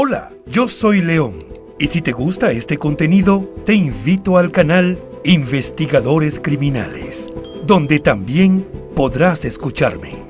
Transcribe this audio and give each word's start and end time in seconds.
Hola, 0.00 0.30
yo 0.46 0.68
soy 0.68 1.00
León. 1.00 1.40
Y 1.76 1.88
si 1.88 2.00
te 2.00 2.12
gusta 2.12 2.52
este 2.52 2.78
contenido, 2.78 3.52
te 3.66 3.74
invito 3.74 4.38
al 4.38 4.52
canal 4.52 4.96
Investigadores 5.24 6.38
Criminales, 6.38 7.28
donde 7.66 7.98
también 7.98 8.64
podrás 8.94 9.44
escucharme. 9.44 10.24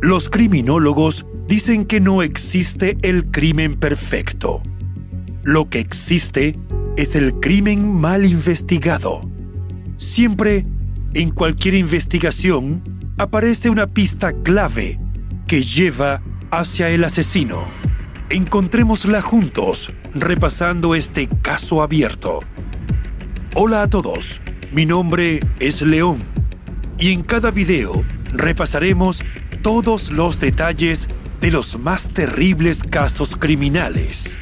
Los 0.00 0.30
criminólogos 0.30 1.26
dicen 1.46 1.84
que 1.84 2.00
no 2.00 2.22
existe 2.22 2.96
el 3.02 3.30
crimen 3.30 3.74
perfecto. 3.74 4.62
Lo 5.42 5.68
que 5.68 5.80
existe 5.80 6.58
es 6.96 7.14
el 7.14 7.34
crimen 7.40 7.92
mal 7.92 8.24
investigado. 8.24 9.20
Siempre, 9.98 10.64
en 11.12 11.28
cualquier 11.28 11.74
investigación, 11.74 12.82
aparece 13.18 13.68
una 13.68 13.86
pista 13.86 14.32
clave 14.32 14.98
que 15.46 15.60
lleva 15.60 16.22
hacia 16.52 16.90
el 16.90 17.02
asesino. 17.02 17.64
Encontrémosla 18.28 19.22
juntos, 19.22 19.92
repasando 20.14 20.94
este 20.94 21.26
caso 21.26 21.82
abierto. 21.82 22.40
Hola 23.54 23.82
a 23.82 23.88
todos, 23.88 24.42
mi 24.70 24.84
nombre 24.84 25.40
es 25.60 25.80
León 25.80 26.18
y 26.98 27.12
en 27.12 27.22
cada 27.22 27.50
video 27.50 28.04
repasaremos 28.34 29.24
todos 29.62 30.10
los 30.10 30.40
detalles 30.40 31.08
de 31.40 31.50
los 31.50 31.78
más 31.78 32.10
terribles 32.12 32.82
casos 32.82 33.34
criminales. 33.34 34.38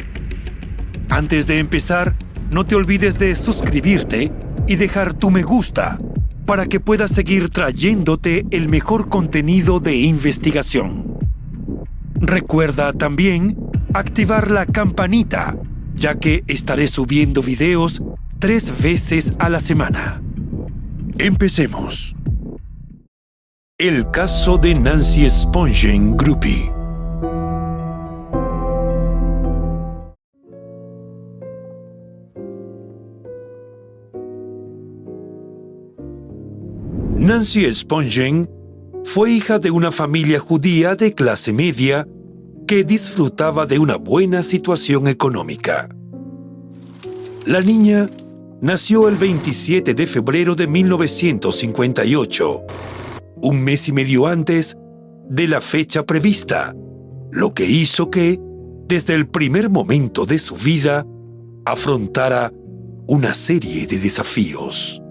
Antes 1.11 1.47
de 1.47 1.61
empezar, 1.61 2.17
no 2.51 2.67
te 2.67 2.75
olvides 2.75 3.19
de 3.19 3.37
suscribirte 3.37 4.33
y 4.67 4.75
dejar 4.75 5.15
tu 5.15 5.31
me 5.31 5.43
gusta 5.43 5.97
para 6.45 6.67
que 6.67 6.81
puedas 6.81 7.13
seguir 7.13 7.51
trayéndote 7.51 8.47
el 8.51 8.69
mejor 8.69 9.09
contenido 9.09 9.79
de 9.79 9.95
investigación. 9.95 11.20
Recuerda 12.21 12.93
también 12.93 13.57
activar 13.95 14.51
la 14.51 14.67
campanita, 14.67 15.57
ya 15.95 16.17
que 16.17 16.45
estaré 16.47 16.87
subiendo 16.87 17.43
videos 17.43 18.03
tres 18.39 18.73
veces 18.83 19.35
a 19.39 19.49
la 19.49 19.59
semana. 19.61 20.23
Empecemos. 21.19 22.15
El 23.79 24.11
caso 24.11 24.59
de 24.59 24.75
Nancy 24.75 25.29
Spongen 25.31 26.17
Groupie. 26.17 26.71
Nancy 37.17 37.75
Spongen 37.75 38.60
fue 39.05 39.33
hija 39.33 39.59
de 39.59 39.71
una 39.71 39.93
familia 39.93 40.39
judía 40.39 40.95
de 40.95 41.15
clase 41.15 41.53
media 41.53 42.07
que 42.67 42.85
disfrutaba 42.85 43.67
de 43.67 43.79
una 43.79 43.97
buena 43.97 44.43
situación 44.43 45.09
económica. 45.09 45.89
La 47.47 47.61
niña 47.61 48.09
nació 48.61 49.09
el 49.09 49.17
27 49.17 49.95
de 49.95 50.07
febrero 50.07 50.55
de 50.55 50.67
1958, 50.67 52.63
un 53.43 53.63
mes 53.63 53.89
y 53.89 53.93
medio 53.93 54.27
antes 54.27 54.79
de 55.29 55.49
la 55.49 55.61
fecha 55.61 56.05
prevista, 56.05 56.75
lo 57.33 57.55
que 57.55 57.65
hizo 57.65 58.11
que, 58.11 58.39
desde 58.87 59.15
el 59.15 59.27
primer 59.29 59.71
momento 59.71 60.27
de 60.27 60.39
su 60.39 60.57
vida, 60.57 61.07
afrontara 61.65 62.53
una 63.09 63.35
serie 63.35 63.87
de 63.87 63.99
desafíos. 63.99 65.03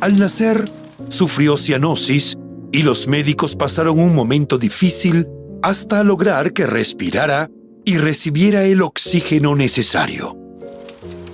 Al 0.00 0.18
nacer, 0.18 0.64
sufrió 1.08 1.56
cianosis 1.56 2.36
y 2.72 2.82
los 2.82 3.08
médicos 3.08 3.56
pasaron 3.56 3.98
un 3.98 4.14
momento 4.14 4.58
difícil 4.58 5.26
hasta 5.62 6.04
lograr 6.04 6.52
que 6.52 6.66
respirara 6.66 7.50
y 7.84 7.96
recibiera 7.98 8.64
el 8.64 8.82
oxígeno 8.82 9.54
necesario. 9.54 10.36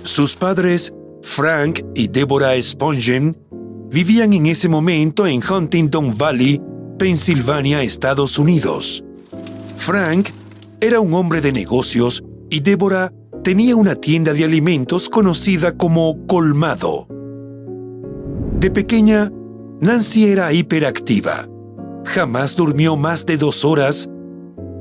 Sus 0.03 0.35
padres, 0.35 0.93
Frank 1.21 1.81
y 1.95 2.07
Deborah 2.07 2.61
Spongen, 2.61 3.37
vivían 3.89 4.33
en 4.33 4.47
ese 4.47 4.69
momento 4.69 5.27
en 5.27 5.41
Huntington 5.43 6.17
Valley, 6.17 6.61
Pensilvania, 6.97 7.81
Estados 7.81 8.37
Unidos. 8.37 9.03
Frank 9.77 10.29
era 10.79 10.99
un 10.99 11.13
hombre 11.13 11.41
de 11.41 11.51
negocios 11.51 12.23
y 12.49 12.59
Deborah 12.59 13.11
tenía 13.43 13.75
una 13.75 13.95
tienda 13.95 14.33
de 14.33 14.43
alimentos 14.43 15.09
conocida 15.09 15.77
como 15.77 16.25
Colmado. 16.27 17.07
De 18.59 18.71
pequeña, 18.71 19.31
Nancy 19.83 20.27
era 20.27 20.53
hiperactiva. 20.53 21.45
Jamás 22.05 22.55
durmió 22.55 22.95
más 22.95 23.25
de 23.25 23.35
dos 23.35 23.65
horas 23.65 24.09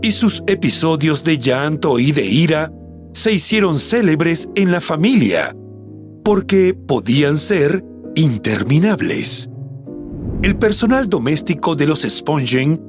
y 0.01 0.13
sus 0.13 0.45
episodios 0.47 1.25
de 1.25 1.39
llanto 1.39 1.99
y 1.99 2.13
de 2.13 2.25
ira 2.25 2.73
se 3.13 3.33
hicieron 3.33 3.81
célebres 3.81 4.49
en 4.55 4.71
la 4.71 4.81
familia 4.81 5.57
porque 6.25 6.73
podían 6.75 7.41
ser 7.41 7.85
interminables. 8.15 9.51
El 10.43 10.57
personal 10.57 11.09
doméstico 11.09 11.75
de 11.75 11.87
los 11.89 12.03
Spongen 12.03 12.81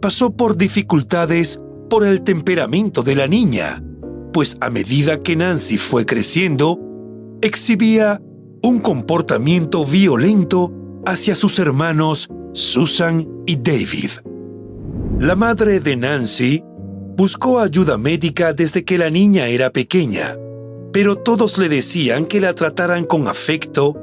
pasó 0.00 0.30
por 0.30 0.56
dificultades 0.56 1.60
por 1.90 2.06
el 2.06 2.22
temperamento 2.22 3.02
de 3.02 3.14
la 3.14 3.26
niña, 3.26 3.84
pues 4.32 4.56
a 4.62 4.70
medida 4.70 5.22
que 5.22 5.36
Nancy 5.36 5.76
fue 5.76 6.06
creciendo, 6.06 6.80
exhibía 7.42 8.22
un 8.62 8.78
comportamiento 8.78 9.84
violento 9.84 10.72
hacia 11.08 11.34
sus 11.34 11.58
hermanos 11.58 12.28
Susan 12.52 13.26
y 13.46 13.56
David. 13.56 14.10
La 15.18 15.36
madre 15.36 15.80
de 15.80 15.96
Nancy 15.96 16.62
buscó 17.16 17.60
ayuda 17.60 17.96
médica 17.96 18.52
desde 18.52 18.84
que 18.84 18.98
la 18.98 19.08
niña 19.08 19.46
era 19.46 19.70
pequeña, 19.70 20.36
pero 20.92 21.16
todos 21.16 21.56
le 21.56 21.70
decían 21.70 22.26
que 22.26 22.42
la 22.42 22.52
trataran 22.52 23.04
con 23.04 23.26
afecto 23.26 23.96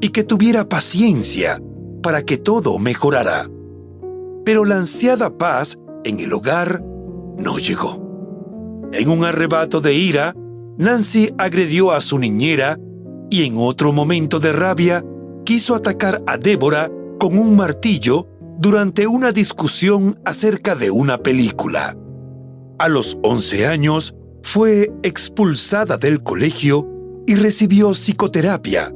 y 0.00 0.08
que 0.08 0.24
tuviera 0.24 0.68
paciencia 0.68 1.62
para 2.02 2.22
que 2.22 2.36
todo 2.36 2.80
mejorara. 2.80 3.48
Pero 4.44 4.64
la 4.64 4.78
ansiada 4.78 5.30
paz 5.30 5.78
en 6.04 6.18
el 6.18 6.32
hogar 6.32 6.82
no 7.38 7.58
llegó. 7.58 8.90
En 8.92 9.08
un 9.08 9.24
arrebato 9.24 9.80
de 9.80 9.94
ira, 9.94 10.34
Nancy 10.78 11.32
agredió 11.38 11.92
a 11.92 12.00
su 12.00 12.18
niñera 12.18 12.76
y 13.30 13.44
en 13.44 13.54
otro 13.56 13.92
momento 13.92 14.40
de 14.40 14.52
rabia 14.52 15.04
quiso 15.50 15.74
atacar 15.74 16.22
a 16.28 16.38
Débora 16.38 16.88
con 17.18 17.36
un 17.36 17.56
martillo 17.56 18.28
durante 18.60 19.08
una 19.08 19.32
discusión 19.32 20.16
acerca 20.24 20.76
de 20.76 20.92
una 20.92 21.24
película. 21.24 21.96
A 22.78 22.88
los 22.88 23.18
11 23.24 23.66
años 23.66 24.14
fue 24.44 24.92
expulsada 25.02 25.96
del 25.96 26.22
colegio 26.22 26.86
y 27.26 27.34
recibió 27.34 27.94
psicoterapia, 27.94 28.94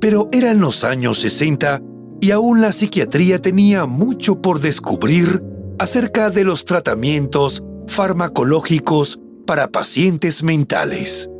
pero 0.00 0.28
eran 0.32 0.58
los 0.60 0.82
años 0.82 1.20
60 1.20 1.80
y 2.20 2.32
aún 2.32 2.60
la 2.60 2.72
psiquiatría 2.72 3.40
tenía 3.40 3.86
mucho 3.86 4.42
por 4.42 4.58
descubrir 4.58 5.40
acerca 5.78 6.30
de 6.30 6.42
los 6.42 6.64
tratamientos 6.64 7.62
farmacológicos 7.86 9.20
para 9.46 9.68
pacientes 9.68 10.42
mentales. 10.42 11.30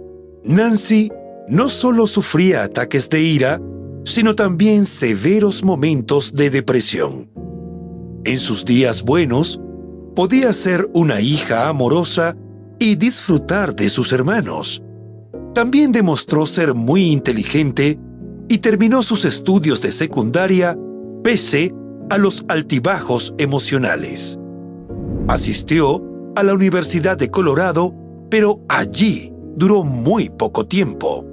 Nancy 0.44 1.10
no 1.48 1.68
solo 1.68 2.06
sufría 2.06 2.62
ataques 2.62 3.10
de 3.10 3.22
ira, 3.22 3.60
sino 4.04 4.34
también 4.34 4.84
severos 4.84 5.64
momentos 5.64 6.34
de 6.34 6.50
depresión. 6.50 7.30
En 8.24 8.38
sus 8.38 8.64
días 8.64 9.02
buenos, 9.02 9.60
podía 10.14 10.52
ser 10.52 10.88
una 10.92 11.20
hija 11.20 11.68
amorosa 11.68 12.36
y 12.78 12.96
disfrutar 12.96 13.74
de 13.74 13.90
sus 13.90 14.12
hermanos. 14.12 14.82
También 15.54 15.92
demostró 15.92 16.46
ser 16.46 16.74
muy 16.74 17.10
inteligente 17.10 17.98
y 18.48 18.58
terminó 18.58 19.02
sus 19.02 19.24
estudios 19.24 19.80
de 19.82 19.92
secundaria 19.92 20.76
pese 21.22 21.72
a 22.10 22.18
los 22.18 22.44
altibajos 22.48 23.34
emocionales. 23.38 24.38
Asistió 25.28 26.02
a 26.34 26.42
la 26.42 26.54
Universidad 26.54 27.16
de 27.16 27.30
Colorado, 27.30 27.94
pero 28.30 28.60
allí 28.68 29.32
duró 29.56 29.84
muy 29.84 30.28
poco 30.28 30.66
tiempo. 30.66 31.24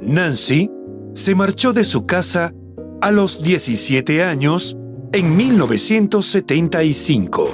Nancy 0.00 0.70
se 1.20 1.34
marchó 1.34 1.74
de 1.74 1.84
su 1.84 2.06
casa 2.06 2.54
a 3.02 3.10
los 3.10 3.42
17 3.42 4.22
años 4.22 4.78
en 5.12 5.36
1975. 5.36 7.50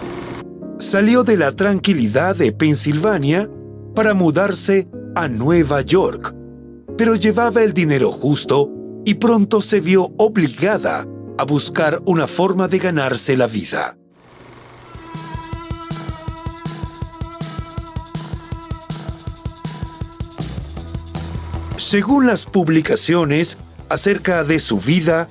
Salió 0.79 1.25
de 1.25 1.37
la 1.37 1.51
tranquilidad 1.51 2.37
de 2.37 2.53
Pensilvania 2.53 3.51
para 3.97 4.15
mudarse 4.15 4.87
a 5.17 5.27
Nueva 5.27 5.81
York, 5.81 6.33
pero 6.97 7.17
llevaba 7.17 7.65
el 7.65 7.75
dinero 7.75 8.13
justo 8.13 8.71
y 9.05 9.15
pronto 9.15 9.61
se 9.61 9.81
vio 9.81 10.13
obligada 10.17 11.05
a 11.37 11.43
buscar 11.43 12.01
una 12.07 12.29
forma 12.29 12.69
de 12.69 12.79
ganarse 12.79 13.37
la 13.37 13.49
vida. 13.49 13.99
Según 21.87 22.27
las 22.27 22.47
publicaciones 22.47 23.59
acerca 23.89 24.43
de 24.43 24.59
su 24.59 24.81
vida, 24.81 25.29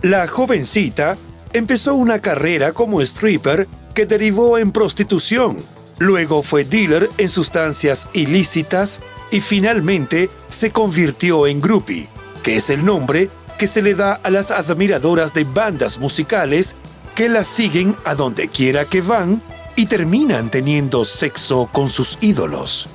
la 0.00 0.28
jovencita 0.28 1.16
empezó 1.52 1.96
una 1.96 2.20
carrera 2.20 2.72
como 2.72 3.00
stripper 3.00 3.66
que 3.92 4.06
derivó 4.06 4.58
en 4.58 4.70
prostitución. 4.70 5.56
Luego 5.98 6.44
fue 6.44 6.62
dealer 6.62 7.10
en 7.18 7.28
sustancias 7.28 8.08
ilícitas 8.12 9.00
y 9.32 9.40
finalmente 9.40 10.30
se 10.48 10.70
convirtió 10.70 11.48
en 11.48 11.60
groupie, 11.60 12.08
que 12.44 12.58
es 12.58 12.70
el 12.70 12.84
nombre 12.84 13.28
que 13.58 13.66
se 13.66 13.82
le 13.82 13.96
da 13.96 14.12
a 14.12 14.30
las 14.30 14.52
admiradoras 14.52 15.34
de 15.34 15.42
bandas 15.42 15.98
musicales 15.98 16.76
que 17.16 17.28
las 17.28 17.48
siguen 17.48 17.96
a 18.04 18.14
donde 18.14 18.46
quiera 18.46 18.84
que 18.84 19.00
van 19.00 19.42
y 19.74 19.86
terminan 19.86 20.48
teniendo 20.48 21.04
sexo 21.04 21.68
con 21.72 21.88
sus 21.88 22.18
ídolos. 22.20 22.88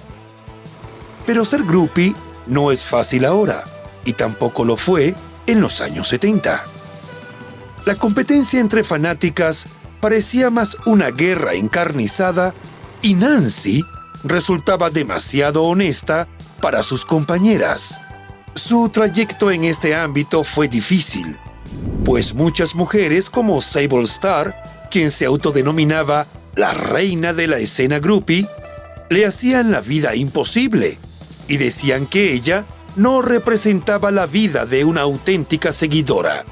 Pero 1.26 1.44
ser 1.44 1.64
groupie 1.64 2.16
no 2.48 2.72
es 2.72 2.84
fácil 2.84 3.26
ahora, 3.26 3.64
y 4.06 4.14
tampoco 4.14 4.66
lo 4.66 4.78
fue 4.78 5.14
en 5.48 5.62
los 5.62 5.82
años 5.82 6.08
70. 6.08 6.64
La 7.86 7.96
competencia 7.96 8.60
entre 8.60 8.84
fanáticas 8.84 9.68
parecía 10.02 10.50
más 10.50 10.78
una 10.86 11.10
guerra 11.10 11.54
encarnizada 11.54 12.54
y 13.02 13.14
Nancy 13.14 13.84
resultaba 14.24 14.90
demasiado 14.90 15.64
honesta 15.64 16.28
para 16.62 16.84
sus 16.84 17.06
compañeras. 17.06 18.02
Su 18.56 18.90
trayecto 18.90 19.52
en 19.52 19.64
este 19.64 19.96
ámbito 19.96 20.44
fue 20.44 20.68
difícil, 20.68 21.38
pues 22.04 22.34
muchas 22.34 22.76
mujeres 22.76 23.30
como 23.30 23.62
Sable 23.62 24.04
Star, 24.04 24.88
quien 24.90 25.12
se 25.12 25.26
autodenominaba 25.26 26.28
la 26.56 26.74
reina 26.74 27.34
de 27.34 27.48
la 27.48 27.60
escena 27.60 28.00
groupie, 28.00 28.48
le 29.10 29.26
hacían 29.26 29.72
la 29.72 29.82
vida 29.82 30.16
imposible 30.16 30.98
y 31.48 31.58
decían 31.58 32.06
que 32.06 32.34
ella 32.34 32.66
no 32.96 33.22
representaba 33.22 34.12
la 34.12 34.26
vida 34.26 34.66
de 34.66 34.84
una 34.84 35.02
auténtica 35.02 35.72
seguidora. 35.72 36.44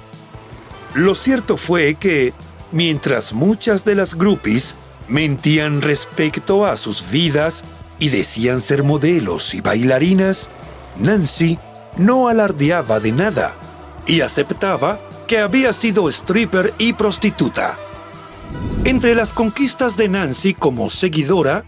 Lo 0.94 1.16
cierto 1.16 1.58
fue 1.58 1.96
que, 1.96 2.34
mientras 2.72 3.34
muchas 3.34 3.84
de 3.84 3.96
las 3.96 4.16
groupies 4.16 4.76
mentían 5.08 5.82
respecto 5.82 6.66
a 6.66 6.78
sus 6.78 7.10
vidas 7.10 7.64
y 8.00 8.10
decían 8.10 8.62
ser 8.62 8.84
modelos 8.84 9.54
y 9.54 9.62
bailarinas, 9.62 10.50
Nancy 11.00 11.60
no 11.98 12.28
alardeaba 12.28 13.00
de 13.00 13.12
nada 13.12 13.56
y 14.08 14.22
aceptaba 14.22 15.00
que 15.28 15.40
había 15.40 15.74
sido 15.74 16.10
stripper 16.10 16.74
y 16.78 16.94
prostituta. 16.94 17.76
Entre 18.84 19.16
las 19.16 19.34
conquistas 19.34 19.98
de 19.98 20.10
Nancy 20.10 20.54
como 20.54 20.90
seguidora 20.90 21.66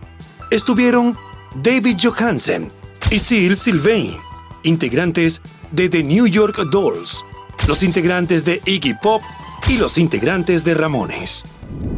estuvieron 0.52 1.18
David 1.56 1.98
Johansen, 2.02 2.72
y 3.10 3.20
Sil 3.24 3.56
Sylvain, 3.56 4.18
integrantes 4.64 5.42
de 5.72 5.88
The 5.88 6.04
New 6.04 6.28
York 6.28 6.58
Dolls, 6.70 7.24
los 7.68 7.82
integrantes 7.82 8.44
de 8.44 8.62
Iggy 8.66 8.96
Pop 9.02 9.22
y 9.70 9.78
los 9.78 9.98
integrantes 9.98 10.66
de 10.66 10.74
Ramones. 10.74 11.44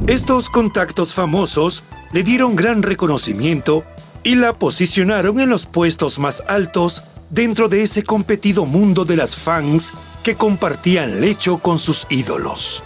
Estos 0.08 0.50
contactos 0.50 1.16
famosos 1.16 1.84
le 2.12 2.22
dieron 2.22 2.56
gran 2.56 2.84
reconocimiento 2.84 3.84
y 4.24 4.36
la 4.36 4.54
posicionaron 4.54 5.40
en 5.40 5.50
los 5.50 5.66
puestos 5.66 6.20
más 6.20 6.44
altos 6.48 7.04
dentro 7.32 7.70
de 7.70 7.82
ese 7.82 8.04
competido 8.04 8.66
mundo 8.66 9.04
de 9.04 9.18
las 9.18 9.36
fans 9.36 9.94
que 10.24 10.36
compartían 10.36 11.22
lecho 11.22 11.58
con 11.58 11.80
sus 11.80 12.06
ídolos. 12.10 12.84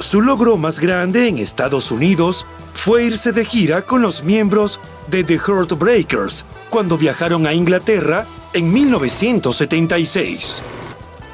Su 0.00 0.22
logro 0.22 0.56
más 0.56 0.80
grande 0.80 1.28
en 1.28 1.38
Estados 1.38 1.92
Unidos 1.92 2.46
fue 2.74 3.04
irse 3.04 3.30
de 3.32 3.44
gira 3.44 3.82
con 3.82 4.02
los 4.02 4.24
miembros 4.24 4.80
de 5.08 5.22
The 5.22 5.38
Heartbreakers 5.38 6.44
cuando 6.70 6.96
viajaron 6.96 7.46
a 7.46 7.52
Inglaterra 7.52 8.26
en 8.54 8.72
1976. 8.72 10.62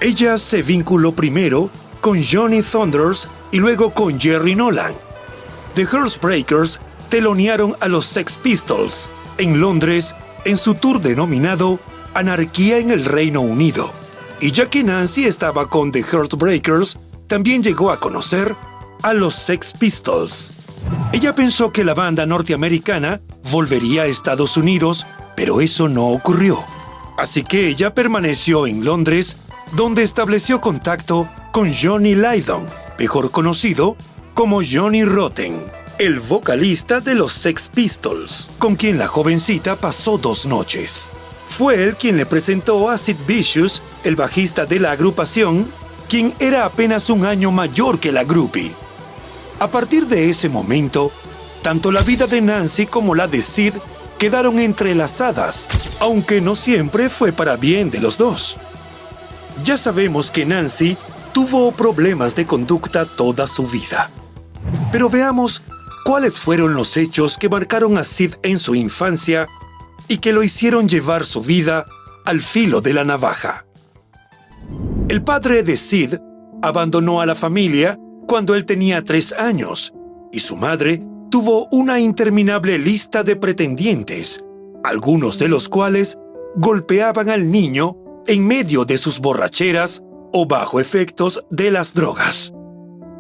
Ella 0.00 0.38
se 0.38 0.62
vinculó 0.62 1.12
primero 1.12 1.71
con 2.00 2.23
Johnny 2.23 2.62
Thunders 2.62 3.29
y 3.53 3.59
luego 3.59 3.91
con 3.91 4.19
Jerry 4.21 4.55
Nolan. 4.55 4.94
The 5.75 5.85
Heartbreakers 5.85 6.81
telonearon 7.09 7.77
a 7.81 7.88
los 7.88 8.06
Sex 8.06 8.37
Pistols 8.37 9.09
en 9.38 9.61
Londres 9.61 10.14
en 10.45 10.59
su 10.59 10.75
tour 10.75 11.00
denominado 11.00 11.78
Anarquía 12.14 12.78
en 12.78 12.90
el 12.90 13.05
Reino 13.05 13.40
Unido. 13.43 13.90
Y 14.40 14.52
ya 14.52 14.69
que 14.71 14.83
Nancy 14.83 15.25
estaba 15.25 15.69
con 15.69 15.93
The 15.93 16.02
Heartbreakers, 16.02 16.99
también 17.26 17.62
llegó 17.62 17.90
a 17.90 18.00
conocer 18.00 18.57
a 19.02 19.12
los 19.12 19.35
Sex 19.35 19.73
Pistols. 19.78 20.52
Ella 21.12 21.35
pensó 21.35 21.73
que 21.73 21.85
la 21.85 21.95
banda 21.95 22.26
norteamericana 22.26 23.21
volvería 23.50 24.02
a 24.02 24.07
Estados 24.07 24.57
Unidos, 24.57 25.07
pero 25.37 25.61
eso 25.61 25.88
no 25.88 26.09
ocurrió. 26.09 26.64
Así 27.16 27.45
que 27.45 27.69
ella 27.69 27.95
permaneció 27.95 28.66
en 28.66 28.85
Londres, 28.85 29.37
donde 29.73 30.02
estableció 30.02 30.61
contacto 30.61 31.28
con 31.52 31.73
Johnny 31.73 32.14
Lydon, 32.14 32.66
mejor 32.99 33.31
conocido 33.31 33.97
como 34.35 34.61
Johnny 34.62 35.05
Rotten, 35.05 35.64
el 35.99 36.21
vocalista 36.21 37.00
de 37.00 37.14
los 37.14 37.33
Sex 37.33 37.71
Pistols, 37.71 38.50
con 38.59 38.76
quien 38.76 38.99
la 38.99 39.07
jovencita 39.07 39.76
pasó 39.76 40.19
dos 40.19 40.47
noches. 40.47 41.11
Fue 41.49 41.83
él 41.85 41.97
quien 41.97 42.16
le 42.16 42.26
presentó 42.26 42.90
a 42.90 42.99
Sid 42.99 43.16
Vicious, 43.26 43.83
el 44.05 44.16
bajista 44.16 44.66
de 44.66 44.78
la 44.78 44.90
agrupación, 44.90 45.71
quien 46.09 46.35
era 46.38 46.64
apenas 46.64 47.09
un 47.09 47.25
año 47.25 47.50
mayor 47.50 47.99
que 47.99 48.12
la 48.12 48.25
groupie. 48.25 48.75
A 49.59 49.69
partir 49.69 50.07
de 50.07 50.28
ese 50.28 50.50
momento, 50.50 51.11
tanto 51.62 51.90
la 51.90 52.02
vida 52.02 52.26
de 52.26 52.43
Nancy 52.43 52.87
como 52.87 53.14
la 53.14 53.26
de 53.26 53.43
Sid 53.43 53.73
quedaron 54.18 54.58
entrelazadas, 54.58 55.68
aunque 56.00 56.40
no 56.40 56.56
siempre 56.56 57.08
fue 57.08 57.32
para 57.32 57.56
bien 57.56 57.90
de 57.90 58.00
los 58.00 58.18
dos. 58.18 58.58
Ya 59.64 59.78
sabemos 59.78 60.30
que 60.30 60.46
Nancy 60.46 60.96
tuvo 61.32 61.73
problemas 61.73 62.35
de 62.35 62.46
conducta 62.46 63.04
toda 63.04 63.46
su 63.46 63.66
vida. 63.66 64.11
Pero 64.90 65.11
veamos 65.11 65.62
cuáles 66.04 66.38
fueron 66.38 66.75
los 66.75 66.96
hechos 66.96 67.37
que 67.37 67.49
marcaron 67.49 67.99
a 67.99 68.04
Sid 68.04 68.35
en 68.42 68.58
su 68.58 68.75
infancia 68.75 69.49
y 70.08 70.18
que 70.18 70.32
lo 70.32 70.42
hicieron 70.42 70.88
llevar 70.88 71.26
su 71.26 71.42
vida 71.42 71.87
al 72.25 72.40
filo 72.40 72.80
de 72.80 72.94
la 72.94 73.04
navaja. 73.04 73.66
El 75.08 75.23
padre 75.23 75.62
de 75.62 75.76
Sid 75.76 76.14
abandonó 76.62 77.20
a 77.20 77.26
la 77.26 77.35
familia 77.35 77.99
cuando 78.26 78.54
él 78.54 78.64
tenía 78.64 79.04
tres 79.04 79.32
años 79.32 79.92
y 80.32 80.40
su 80.40 80.56
madre 80.56 81.02
tuvo 81.30 81.68
una 81.71 82.00
interminable 82.00 82.78
lista 82.78 83.23
de 83.23 83.37
pretendientes, 83.37 84.45
algunos 84.85 85.38
de 85.38 85.49
los 85.49 85.68
cuales 85.68 86.18
golpeaban 86.56 87.28
al 87.28 87.50
niño 87.50 87.97
en 88.26 88.47
medio 88.47 88.85
de 88.85 88.99
sus 88.99 89.21
borracheras 89.21 90.02
o 90.33 90.47
bajo 90.47 90.80
efectos 90.80 91.45
de 91.50 91.71
las 91.71 91.95
drogas. 91.95 92.52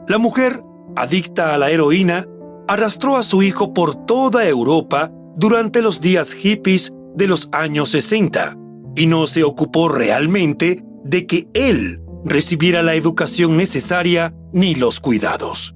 La 0.08 0.18
mujer 0.18 0.62
adicta 0.96 1.54
a 1.54 1.58
la 1.58 1.70
heroína, 1.70 2.26
arrastró 2.68 3.16
a 3.16 3.22
su 3.22 3.42
hijo 3.42 3.72
por 3.72 3.94
toda 4.06 4.48
Europa 4.48 5.12
durante 5.36 5.82
los 5.82 6.00
días 6.00 6.32
hippies 6.32 6.92
de 7.14 7.26
los 7.26 7.48
años 7.52 7.90
60 7.90 8.56
y 8.96 9.06
no 9.06 9.26
se 9.26 9.44
ocupó 9.44 9.88
realmente 9.88 10.82
de 11.04 11.26
que 11.26 11.48
él 11.54 12.00
recibiera 12.24 12.82
la 12.82 12.94
educación 12.94 13.56
necesaria 13.56 14.34
ni 14.52 14.74
los 14.74 15.00
cuidados. 15.00 15.74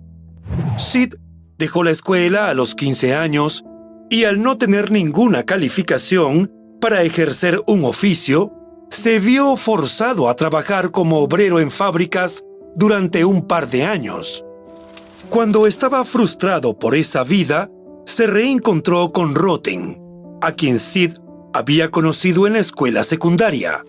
Sid 0.78 1.14
dejó 1.60 1.84
la 1.84 1.90
escuela 1.90 2.48
a 2.48 2.54
los 2.54 2.74
15 2.74 3.14
años 3.14 3.64
y 4.08 4.24
al 4.24 4.42
no 4.42 4.56
tener 4.56 4.90
ninguna 4.90 5.44
calificación 5.44 6.50
para 6.80 7.02
ejercer 7.02 7.62
un 7.66 7.84
oficio, 7.84 8.50
se 8.90 9.20
vio 9.20 9.54
forzado 9.56 10.28
a 10.28 10.34
trabajar 10.34 10.90
como 10.90 11.20
obrero 11.20 11.60
en 11.60 11.70
fábricas 11.70 12.42
durante 12.74 13.26
un 13.26 13.46
par 13.46 13.68
de 13.68 13.84
años. 13.84 14.42
Cuando 15.28 15.66
estaba 15.66 16.04
frustrado 16.04 16.78
por 16.78 16.96
esa 16.96 17.24
vida, 17.24 17.70
se 18.06 18.26
reencontró 18.26 19.12
con 19.12 19.34
Roten, 19.34 20.00
a 20.40 20.52
quien 20.52 20.78
Sid 20.80 21.18
había 21.52 21.90
conocido 21.90 22.46
en 22.46 22.54
la 22.54 22.60
escuela 22.60 23.04
secundaria. 23.04 23.84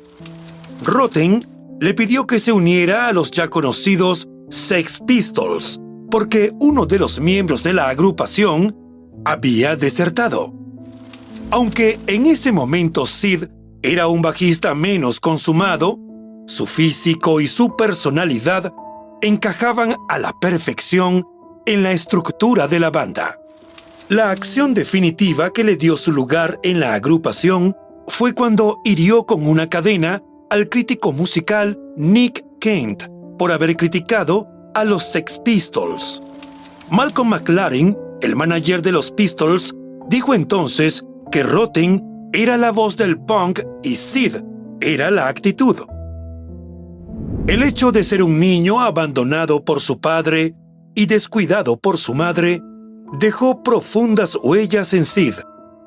Roten 0.83 1.39
le 1.79 1.93
pidió 1.93 2.27
que 2.27 2.39
se 2.39 2.51
uniera 2.51 3.07
a 3.07 3.13
los 3.13 3.31
ya 3.31 3.47
conocidos 3.47 4.27
Sex 4.49 4.99
Pistols, 5.07 5.79
porque 6.11 6.51
uno 6.59 6.85
de 6.85 6.99
los 6.99 7.19
miembros 7.19 7.63
de 7.63 7.73
la 7.73 7.89
agrupación 7.89 8.75
había 9.25 9.75
desertado. 9.75 10.53
Aunque 11.49 11.99
en 12.05 12.27
ese 12.27 12.51
momento 12.51 13.07
Sid 13.07 13.45
era 13.81 14.07
un 14.07 14.21
bajista 14.21 14.75
menos 14.75 15.19
consumado, 15.19 15.97
su 16.45 16.67
físico 16.67 17.39
y 17.39 17.47
su 17.47 17.75
personalidad 17.75 18.73
encajaban 19.21 19.95
a 20.09 20.19
la 20.19 20.33
perfección 20.39 21.25
en 21.65 21.81
la 21.81 21.93
estructura 21.93 22.67
de 22.67 22.79
la 22.79 22.91
banda. 22.91 23.39
La 24.09 24.31
acción 24.31 24.73
definitiva 24.73 25.51
que 25.51 25.63
le 25.63 25.77
dio 25.77 25.95
su 25.95 26.11
lugar 26.11 26.59
en 26.63 26.81
la 26.81 26.93
agrupación 26.93 27.75
fue 28.07 28.33
cuando 28.33 28.81
hirió 28.83 29.23
con 29.23 29.47
una 29.47 29.69
cadena 29.69 30.21
al 30.49 30.67
crítico 30.67 31.13
musical 31.13 31.79
Nick 31.95 32.43
Kent 32.59 33.03
por 33.39 33.51
haber 33.51 33.77
criticado 33.77 34.50
a 34.73 34.83
los 34.83 35.03
Sex 35.03 35.39
Pistols. 35.39 36.21
Malcolm 36.89 37.29
McLaren, 37.29 37.97
el 38.21 38.35
manager 38.35 38.81
de 38.81 38.91
los 38.91 39.11
Pistols, 39.11 39.75
dijo 40.09 40.33
entonces 40.33 41.05
que 41.31 41.43
Rotten 41.43 42.03
era 42.33 42.57
la 42.57 42.71
voz 42.71 42.97
del 42.97 43.19
punk 43.19 43.61
y 43.83 43.95
Sid 43.95 44.37
era 44.79 45.11
la 45.11 45.27
actitud. 45.27 45.77
El 47.47 47.63
hecho 47.63 47.91
de 47.91 48.03
ser 48.03 48.23
un 48.23 48.39
niño 48.39 48.79
abandonado 48.79 49.63
por 49.63 49.81
su 49.81 49.99
padre 49.99 50.55
y 50.95 51.05
descuidado 51.05 51.77
por 51.77 51.97
su 51.97 52.13
madre 52.13 52.61
dejó 53.19 53.63
profundas 53.63 54.37
huellas 54.41 54.93
en 54.93 55.05
Sid, 55.05 55.33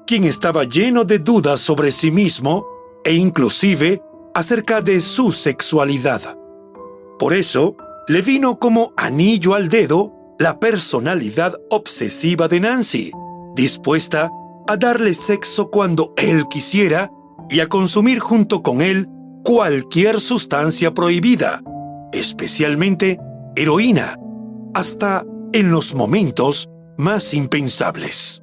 quien 0.07 0.25
estaba 0.25 0.65
lleno 0.65 1.05
de 1.05 1.19
dudas 1.19 1.61
sobre 1.61 1.93
sí 1.93 2.11
mismo 2.11 2.67
e 3.05 3.15
inclusive 3.15 4.03
acerca 4.35 4.81
de 4.81 5.01
su 5.01 5.33
sexualidad. 5.33 6.21
Por 7.19 7.33
eso, 7.33 7.77
le 8.09 8.23
vino 8.23 8.59
como 8.59 8.93
anillo 8.97 9.55
al 9.55 9.69
dedo 9.69 10.13
la 10.39 10.59
personalidad 10.59 11.55
obsesiva 11.71 12.49
de 12.49 12.61
Nancy, 12.61 13.13
dispuesta 13.55 14.31
a 14.67 14.77
darle 14.77 15.15
sexo 15.15 15.71
cuando 15.71 16.13
él 16.17 16.45
quisiera 16.49 17.11
y 17.49 17.61
a 17.61 17.69
consumir 17.69 18.19
junto 18.19 18.63
con 18.63 18.81
él 18.81 19.09
cualquier 19.45 20.21
sustancia 20.21 20.93
prohibida, 20.93 21.63
especialmente 22.13 23.19
heroína, 23.57 24.19
hasta 24.75 25.25
en 25.53 25.71
los 25.71 25.95
momentos 25.95 26.69
más 26.97 27.33
impensables. 27.35 28.43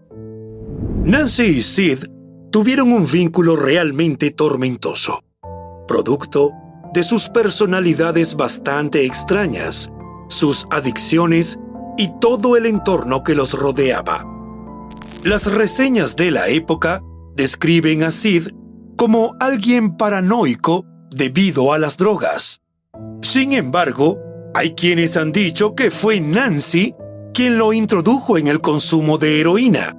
Nancy 1.03 1.44
y 1.44 1.62
Sid 1.62 2.06
tuvieron 2.51 2.91
un 2.94 3.06
vínculo 3.06 3.56
realmente 3.56 4.32
tormentoso 4.32 5.24
producto 5.91 6.53
de 6.94 7.04
sus 7.04 7.30
personalidades 7.30 8.36
bastante 8.36 9.06
extrañas, 9.06 9.92
sus 10.28 10.68
adicciones 10.72 11.60
y 11.98 12.10
todo 12.20 12.58
el 12.58 12.66
entorno 12.66 13.24
que 13.24 13.36
los 13.36 13.54
rodeaba. 13.54 14.26
Las 15.24 15.52
reseñas 15.52 16.16
de 16.16 16.32
la 16.32 16.50
época 16.50 17.02
describen 17.36 18.04
a 18.04 18.12
Sid 18.12 18.50
como 18.98 19.36
alguien 19.40 19.96
paranoico 19.96 20.86
debido 21.10 21.74
a 21.74 21.80
las 21.80 21.98
drogas. 21.98 22.62
Sin 23.22 23.54
embargo, 23.54 24.20
hay 24.54 24.74
quienes 24.74 25.16
han 25.16 25.32
dicho 25.32 25.76
que 25.76 25.92
fue 25.92 26.20
Nancy 26.20 26.94
quien 27.34 27.58
lo 27.58 27.72
introdujo 27.72 28.38
en 28.38 28.48
el 28.48 28.60
consumo 28.60 29.18
de 29.18 29.40
heroína, 29.40 29.96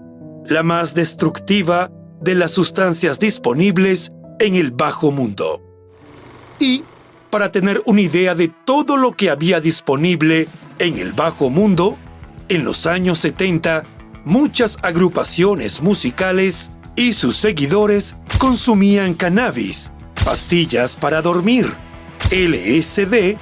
la 0.46 0.62
más 0.62 0.94
destructiva 0.94 1.90
de 2.20 2.34
las 2.34 2.52
sustancias 2.52 3.18
disponibles 3.18 4.12
en 4.38 4.54
el 4.54 4.72
bajo 4.72 5.10
mundo 5.10 5.71
y 6.62 6.84
para 7.30 7.50
tener 7.50 7.82
una 7.86 8.02
idea 8.02 8.34
de 8.34 8.48
todo 8.48 8.96
lo 8.96 9.16
que 9.16 9.30
había 9.30 9.60
disponible 9.60 10.48
en 10.78 10.98
el 10.98 11.12
bajo 11.12 11.50
mundo, 11.50 11.96
en 12.48 12.64
los 12.64 12.86
años 12.86 13.18
70, 13.18 13.82
muchas 14.24 14.78
agrupaciones 14.82 15.82
musicales 15.82 16.72
y 16.94 17.14
sus 17.14 17.36
seguidores 17.36 18.16
consumían 18.38 19.14
cannabis, 19.14 19.92
pastillas 20.24 20.94
para 20.94 21.22
dormir, 21.22 21.72
LSD 22.30 23.36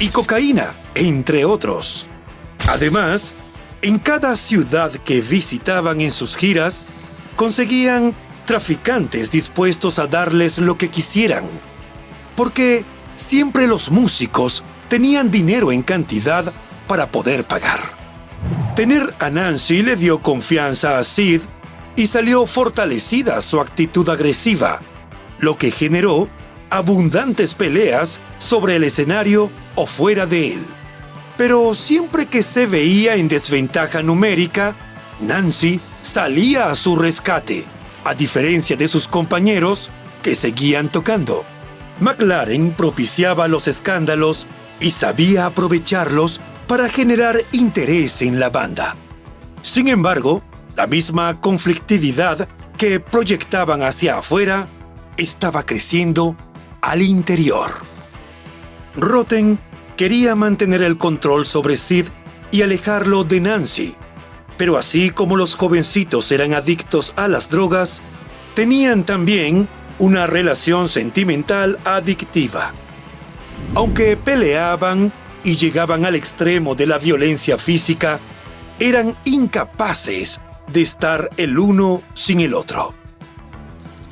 y 0.00 0.08
cocaína, 0.08 0.74
entre 0.94 1.44
otros. 1.44 2.06
Además, 2.66 3.34
en 3.80 3.98
cada 3.98 4.36
ciudad 4.36 4.92
que 4.92 5.20
visitaban 5.20 6.00
en 6.00 6.12
sus 6.12 6.36
giras, 6.36 6.86
conseguían 7.36 8.14
traficantes 8.44 9.30
dispuestos 9.30 9.98
a 9.98 10.06
darles 10.06 10.58
lo 10.58 10.76
que 10.76 10.88
quisieran 10.88 11.44
porque 12.38 12.84
siempre 13.16 13.66
los 13.66 13.90
músicos 13.90 14.62
tenían 14.88 15.28
dinero 15.28 15.72
en 15.72 15.82
cantidad 15.82 16.52
para 16.86 17.10
poder 17.10 17.44
pagar. 17.44 17.80
Tener 18.76 19.12
a 19.18 19.28
Nancy 19.28 19.82
le 19.82 19.96
dio 19.96 20.22
confianza 20.22 20.98
a 20.98 21.02
Sid 21.02 21.40
y 21.96 22.06
salió 22.06 22.46
fortalecida 22.46 23.42
su 23.42 23.58
actitud 23.60 24.08
agresiva, 24.08 24.78
lo 25.40 25.58
que 25.58 25.72
generó 25.72 26.28
abundantes 26.70 27.56
peleas 27.56 28.20
sobre 28.38 28.76
el 28.76 28.84
escenario 28.84 29.50
o 29.74 29.86
fuera 29.86 30.24
de 30.24 30.52
él. 30.52 30.64
Pero 31.36 31.74
siempre 31.74 32.26
que 32.26 32.44
se 32.44 32.66
veía 32.66 33.16
en 33.16 33.26
desventaja 33.26 34.00
numérica, 34.04 34.76
Nancy 35.20 35.80
salía 36.02 36.70
a 36.70 36.76
su 36.76 36.94
rescate, 36.94 37.64
a 38.04 38.14
diferencia 38.14 38.76
de 38.76 38.86
sus 38.86 39.08
compañeros 39.08 39.90
que 40.22 40.36
seguían 40.36 40.88
tocando. 40.88 41.44
McLaren 42.00 42.72
propiciaba 42.72 43.48
los 43.48 43.68
escándalos 43.68 44.46
y 44.80 44.90
sabía 44.90 45.46
aprovecharlos 45.46 46.40
para 46.66 46.88
generar 46.88 47.40
interés 47.52 48.22
en 48.22 48.38
la 48.38 48.50
banda. 48.50 48.94
Sin 49.62 49.88
embargo, 49.88 50.42
la 50.76 50.86
misma 50.86 51.40
conflictividad 51.40 52.48
que 52.76 53.00
proyectaban 53.00 53.82
hacia 53.82 54.18
afuera 54.18 54.68
estaba 55.16 55.66
creciendo 55.66 56.36
al 56.80 57.02
interior. 57.02 57.72
Rotten 58.94 59.58
quería 59.96 60.36
mantener 60.36 60.82
el 60.82 60.96
control 60.96 61.44
sobre 61.44 61.76
Sid 61.76 62.06
y 62.52 62.62
alejarlo 62.62 63.24
de 63.24 63.40
Nancy, 63.40 63.96
pero 64.56 64.76
así 64.76 65.10
como 65.10 65.36
los 65.36 65.56
jovencitos 65.56 66.30
eran 66.30 66.54
adictos 66.54 67.12
a 67.16 67.26
las 67.26 67.50
drogas, 67.50 68.00
tenían 68.54 69.04
también 69.04 69.68
una 69.98 70.26
relación 70.26 70.88
sentimental 70.88 71.78
adictiva. 71.84 72.72
Aunque 73.74 74.16
peleaban 74.16 75.12
y 75.44 75.56
llegaban 75.56 76.04
al 76.04 76.14
extremo 76.14 76.74
de 76.74 76.86
la 76.86 76.98
violencia 76.98 77.58
física, 77.58 78.20
eran 78.78 79.16
incapaces 79.24 80.40
de 80.72 80.82
estar 80.82 81.30
el 81.36 81.58
uno 81.58 82.02
sin 82.14 82.40
el 82.40 82.54
otro. 82.54 82.94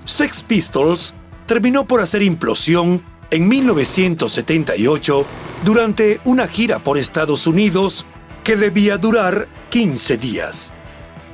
Sex 0.05 0.43
Pistols 0.43 1.15
terminó 1.47 1.87
por 1.87 2.01
hacer 2.01 2.23
implosión 2.23 3.03
en 3.31 3.49
1978 3.49 5.25
durante 5.65 6.21
una 6.25 6.47
gira 6.47 6.79
por 6.79 6.99
Estados 6.99 7.47
Unidos 7.47 8.07
que 8.45 8.57
debía 8.57 8.99
durar 8.99 9.49
15 9.71 10.17
días. 10.17 10.73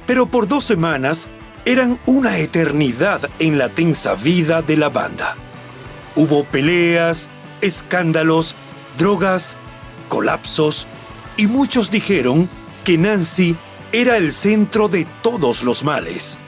Pero 0.07 0.27
por 0.27 0.49
dos 0.49 0.65
semanas 0.65 1.29
eran 1.65 2.01
una 2.07 2.39
eternidad 2.39 3.31
en 3.39 3.59
la 3.59 3.69
tensa 3.69 4.15
vida 4.15 4.63
de 4.63 4.77
la 4.77 4.89
banda. 4.89 5.37
Hubo 6.17 6.45
peleas, 6.45 7.29
escándalos, 7.61 8.55
drogas, 8.99 9.57
colapsos 10.09 10.87
y 11.37 11.47
muchos 11.47 11.91
dijeron 11.91 12.49
que 12.85 12.99
Nancy 12.99 13.57
era 13.93 14.17
el 14.17 14.33
centro 14.33 14.89
de 14.89 15.07
todos 15.23 15.63
los 15.63 15.85
males, 15.85 16.39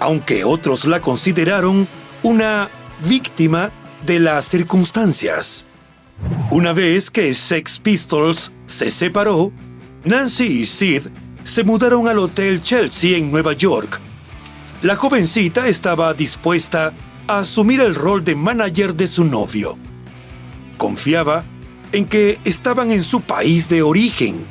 aunque 0.00 0.44
otros 0.44 0.84
la 0.84 1.00
consideraron 1.00 1.88
una 2.22 2.68
víctima 3.08 3.70
de 4.04 4.20
las 4.20 4.44
circunstancias. 4.44 5.64
Una 6.50 6.72
vez 6.72 7.10
que 7.10 7.34
Sex 7.34 7.78
Pistols 7.78 8.52
se 8.66 8.90
separó, 8.90 9.52
Nancy 10.04 10.62
y 10.62 10.66
Sid 10.66 11.02
se 11.44 11.64
mudaron 11.64 12.08
al 12.08 12.18
Hotel 12.18 12.60
Chelsea 12.60 13.16
en 13.16 13.30
Nueva 13.30 13.52
York. 13.54 14.00
La 14.80 14.94
jovencita 14.94 15.66
estaba 15.66 16.14
dispuesta 16.14 16.92
a 17.26 17.40
asumir 17.40 17.80
el 17.80 17.96
rol 17.96 18.22
de 18.22 18.36
manager 18.36 18.94
de 18.94 19.08
su 19.08 19.24
novio. 19.24 19.76
Confiaba 20.76 21.44
en 21.90 22.04
que 22.04 22.38
estaban 22.44 22.92
en 22.92 23.02
su 23.02 23.22
país 23.22 23.68
de 23.68 23.82
origen, 23.82 24.46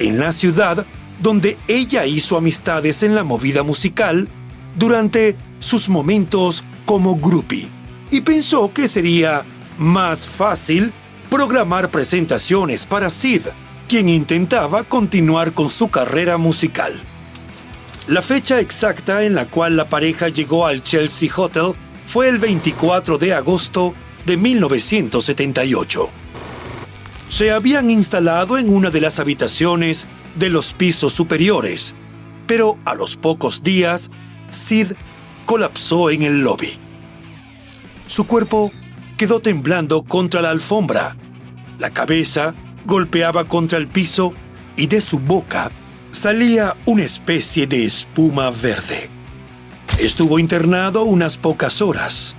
en 0.00 0.18
la 0.18 0.32
ciudad 0.32 0.84
donde 1.22 1.56
ella 1.68 2.06
hizo 2.06 2.36
amistades 2.36 3.04
en 3.04 3.14
la 3.14 3.22
movida 3.22 3.62
musical 3.62 4.28
durante 4.76 5.36
sus 5.60 5.88
momentos 5.88 6.64
como 6.84 7.14
groupie, 7.14 7.68
y 8.10 8.22
pensó 8.22 8.72
que 8.72 8.88
sería 8.88 9.44
más 9.78 10.26
fácil 10.26 10.92
programar 11.30 11.88
presentaciones 11.90 12.84
para 12.84 13.10
Sid 13.10 13.42
quien 13.86 14.08
intentaba 14.08 14.82
continuar 14.82 15.52
con 15.52 15.70
su 15.70 15.88
carrera 15.88 16.36
musical. 16.36 17.00
La 18.08 18.22
fecha 18.22 18.58
exacta 18.58 19.22
en 19.24 19.34
la 19.34 19.44
cual 19.44 19.76
la 19.76 19.90
pareja 19.90 20.30
llegó 20.30 20.66
al 20.66 20.82
Chelsea 20.82 21.28
Hotel 21.36 21.74
fue 22.06 22.30
el 22.30 22.38
24 22.38 23.18
de 23.18 23.34
agosto 23.34 23.92
de 24.24 24.38
1978. 24.38 26.08
Se 27.28 27.50
habían 27.50 27.90
instalado 27.90 28.56
en 28.56 28.70
una 28.70 28.88
de 28.88 29.02
las 29.02 29.18
habitaciones 29.18 30.06
de 30.36 30.48
los 30.48 30.72
pisos 30.72 31.12
superiores, 31.12 31.94
pero 32.46 32.78
a 32.86 32.94
los 32.94 33.14
pocos 33.18 33.62
días, 33.62 34.10
Sid 34.50 34.92
colapsó 35.44 36.08
en 36.08 36.22
el 36.22 36.40
lobby. 36.40 36.78
Su 38.06 38.26
cuerpo 38.26 38.72
quedó 39.18 39.40
temblando 39.40 40.02
contra 40.02 40.40
la 40.40 40.48
alfombra. 40.48 41.14
La 41.78 41.90
cabeza 41.90 42.54
golpeaba 42.86 43.44
contra 43.44 43.76
el 43.76 43.86
piso 43.86 44.32
y 44.78 44.86
de 44.86 45.02
su 45.02 45.18
boca 45.18 45.70
salía 46.18 46.76
una 46.84 47.04
especie 47.04 47.68
de 47.68 47.84
espuma 47.84 48.50
verde. 48.50 49.08
Estuvo 50.00 50.40
internado 50.40 51.04
unas 51.04 51.38
pocas 51.38 51.80
horas. 51.80 52.34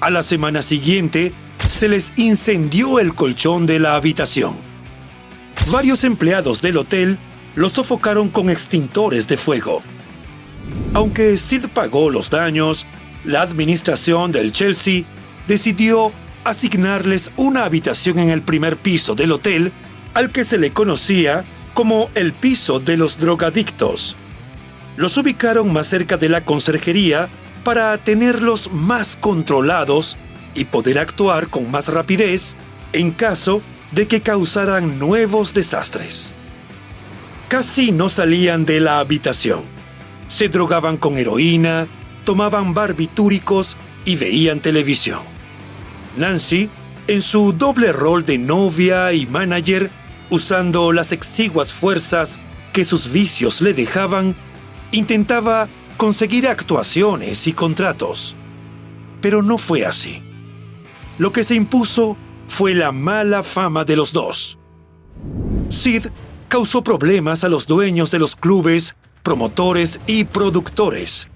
A 0.00 0.10
la 0.10 0.24
semana 0.24 0.62
siguiente, 0.62 1.32
se 1.70 1.88
les 1.88 2.12
incendió 2.18 2.98
el 2.98 3.14
colchón 3.14 3.66
de 3.66 3.78
la 3.78 3.94
habitación. 3.94 4.54
Varios 5.70 6.02
empleados 6.02 6.60
del 6.60 6.76
hotel 6.76 7.18
lo 7.54 7.68
sofocaron 7.68 8.28
con 8.28 8.50
extintores 8.50 9.28
de 9.28 9.36
fuego. 9.36 9.80
Aunque 10.92 11.38
Sid 11.38 11.66
pagó 11.72 12.10
los 12.10 12.30
daños, 12.30 12.84
la 13.24 13.42
administración 13.42 14.32
del 14.32 14.50
Chelsea 14.50 15.04
decidió 15.46 16.10
asignarles 16.42 17.30
una 17.36 17.64
habitación 17.64 18.18
en 18.18 18.30
el 18.30 18.42
primer 18.42 18.76
piso 18.76 19.14
del 19.14 19.30
hotel 19.30 19.70
al 20.14 20.32
que 20.32 20.42
se 20.42 20.58
le 20.58 20.72
conocía 20.72 21.44
como 21.74 22.10
el 22.14 22.32
piso 22.32 22.80
de 22.80 22.96
los 22.96 23.18
drogadictos. 23.18 24.16
Los 24.96 25.16
ubicaron 25.16 25.72
más 25.72 25.86
cerca 25.86 26.16
de 26.16 26.28
la 26.28 26.44
conserjería 26.44 27.28
para 27.64 27.96
tenerlos 27.98 28.70
más 28.72 29.16
controlados 29.16 30.16
y 30.54 30.64
poder 30.64 30.98
actuar 30.98 31.48
con 31.48 31.70
más 31.70 31.88
rapidez 31.88 32.56
en 32.92 33.10
caso 33.10 33.62
de 33.92 34.06
que 34.06 34.20
causaran 34.20 34.98
nuevos 34.98 35.54
desastres. 35.54 36.34
Casi 37.48 37.92
no 37.92 38.08
salían 38.08 38.64
de 38.64 38.80
la 38.80 38.98
habitación. 38.98 39.62
Se 40.28 40.48
drogaban 40.48 40.96
con 40.96 41.18
heroína, 41.18 41.86
tomaban 42.24 42.74
barbitúricos 42.74 43.76
y 44.04 44.16
veían 44.16 44.60
televisión. 44.60 45.20
Nancy, 46.16 46.68
en 47.08 47.22
su 47.22 47.52
doble 47.52 47.92
rol 47.92 48.24
de 48.24 48.38
novia 48.38 49.12
y 49.12 49.26
manager, 49.26 49.90
usando 50.32 50.92
las 50.92 51.12
exiguas 51.12 51.72
fuerzas 51.72 52.40
que 52.72 52.86
sus 52.86 53.12
vicios 53.12 53.60
le 53.60 53.74
dejaban, 53.74 54.34
intentaba 54.90 55.68
conseguir 55.98 56.48
actuaciones 56.48 57.46
y 57.46 57.52
contratos. 57.52 58.34
Pero 59.20 59.42
no 59.42 59.58
fue 59.58 59.84
así. 59.84 60.22
Lo 61.18 61.32
que 61.32 61.44
se 61.44 61.54
impuso 61.54 62.16
fue 62.48 62.74
la 62.74 62.92
mala 62.92 63.42
fama 63.42 63.84
de 63.84 63.94
los 63.94 64.14
dos. 64.14 64.58
Sid 65.68 66.06
causó 66.48 66.82
problemas 66.82 67.44
a 67.44 67.50
los 67.50 67.66
dueños 67.66 68.10
de 68.10 68.18
los 68.18 68.34
clubes, 68.34 68.96
promotores 69.22 70.00
y 70.06 70.24
productores, 70.24 71.28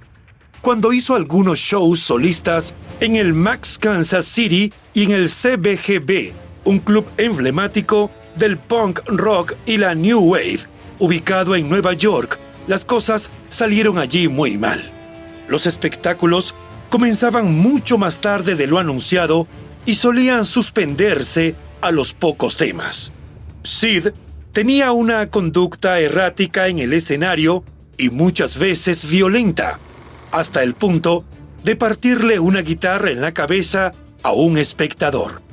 cuando 0.66 0.92
hizo 0.92 1.14
algunos 1.14 1.60
shows 1.60 2.00
solistas 2.00 2.74
en 2.98 3.14
el 3.14 3.34
Max 3.34 3.78
Kansas 3.78 4.26
City 4.26 4.72
y 4.94 5.04
en 5.04 5.12
el 5.12 5.28
CBGB, 5.28 6.32
un 6.64 6.80
club 6.80 7.06
emblemático 7.18 8.10
del 8.36 8.58
punk 8.58 9.00
rock 9.06 9.54
y 9.66 9.78
la 9.78 9.94
new 9.94 10.20
wave, 10.20 10.60
ubicado 10.98 11.56
en 11.56 11.68
Nueva 11.68 11.92
York, 11.94 12.38
las 12.66 12.84
cosas 12.84 13.30
salieron 13.48 13.98
allí 13.98 14.28
muy 14.28 14.58
mal. 14.58 14.90
Los 15.48 15.66
espectáculos 15.66 16.54
comenzaban 16.90 17.52
mucho 17.52 17.98
más 17.98 18.20
tarde 18.20 18.54
de 18.54 18.66
lo 18.66 18.78
anunciado 18.78 19.46
y 19.84 19.94
solían 19.94 20.46
suspenderse 20.46 21.54
a 21.80 21.90
los 21.90 22.12
pocos 22.12 22.56
temas. 22.56 23.12
Sid 23.62 24.08
tenía 24.52 24.92
una 24.92 25.30
conducta 25.30 26.00
errática 26.00 26.68
en 26.68 26.78
el 26.78 26.92
escenario 26.92 27.64
y 27.98 28.10
muchas 28.10 28.58
veces 28.58 29.08
violenta 29.08 29.78
hasta 30.32 30.62
el 30.62 30.74
punto 30.74 31.24
de 31.64 31.76
partirle 31.76 32.38
una 32.38 32.62
guitarra 32.62 33.10
en 33.10 33.20
la 33.20 33.32
cabeza 33.32 33.92
a 34.22 34.32
un 34.32 34.58
espectador. 34.58 35.45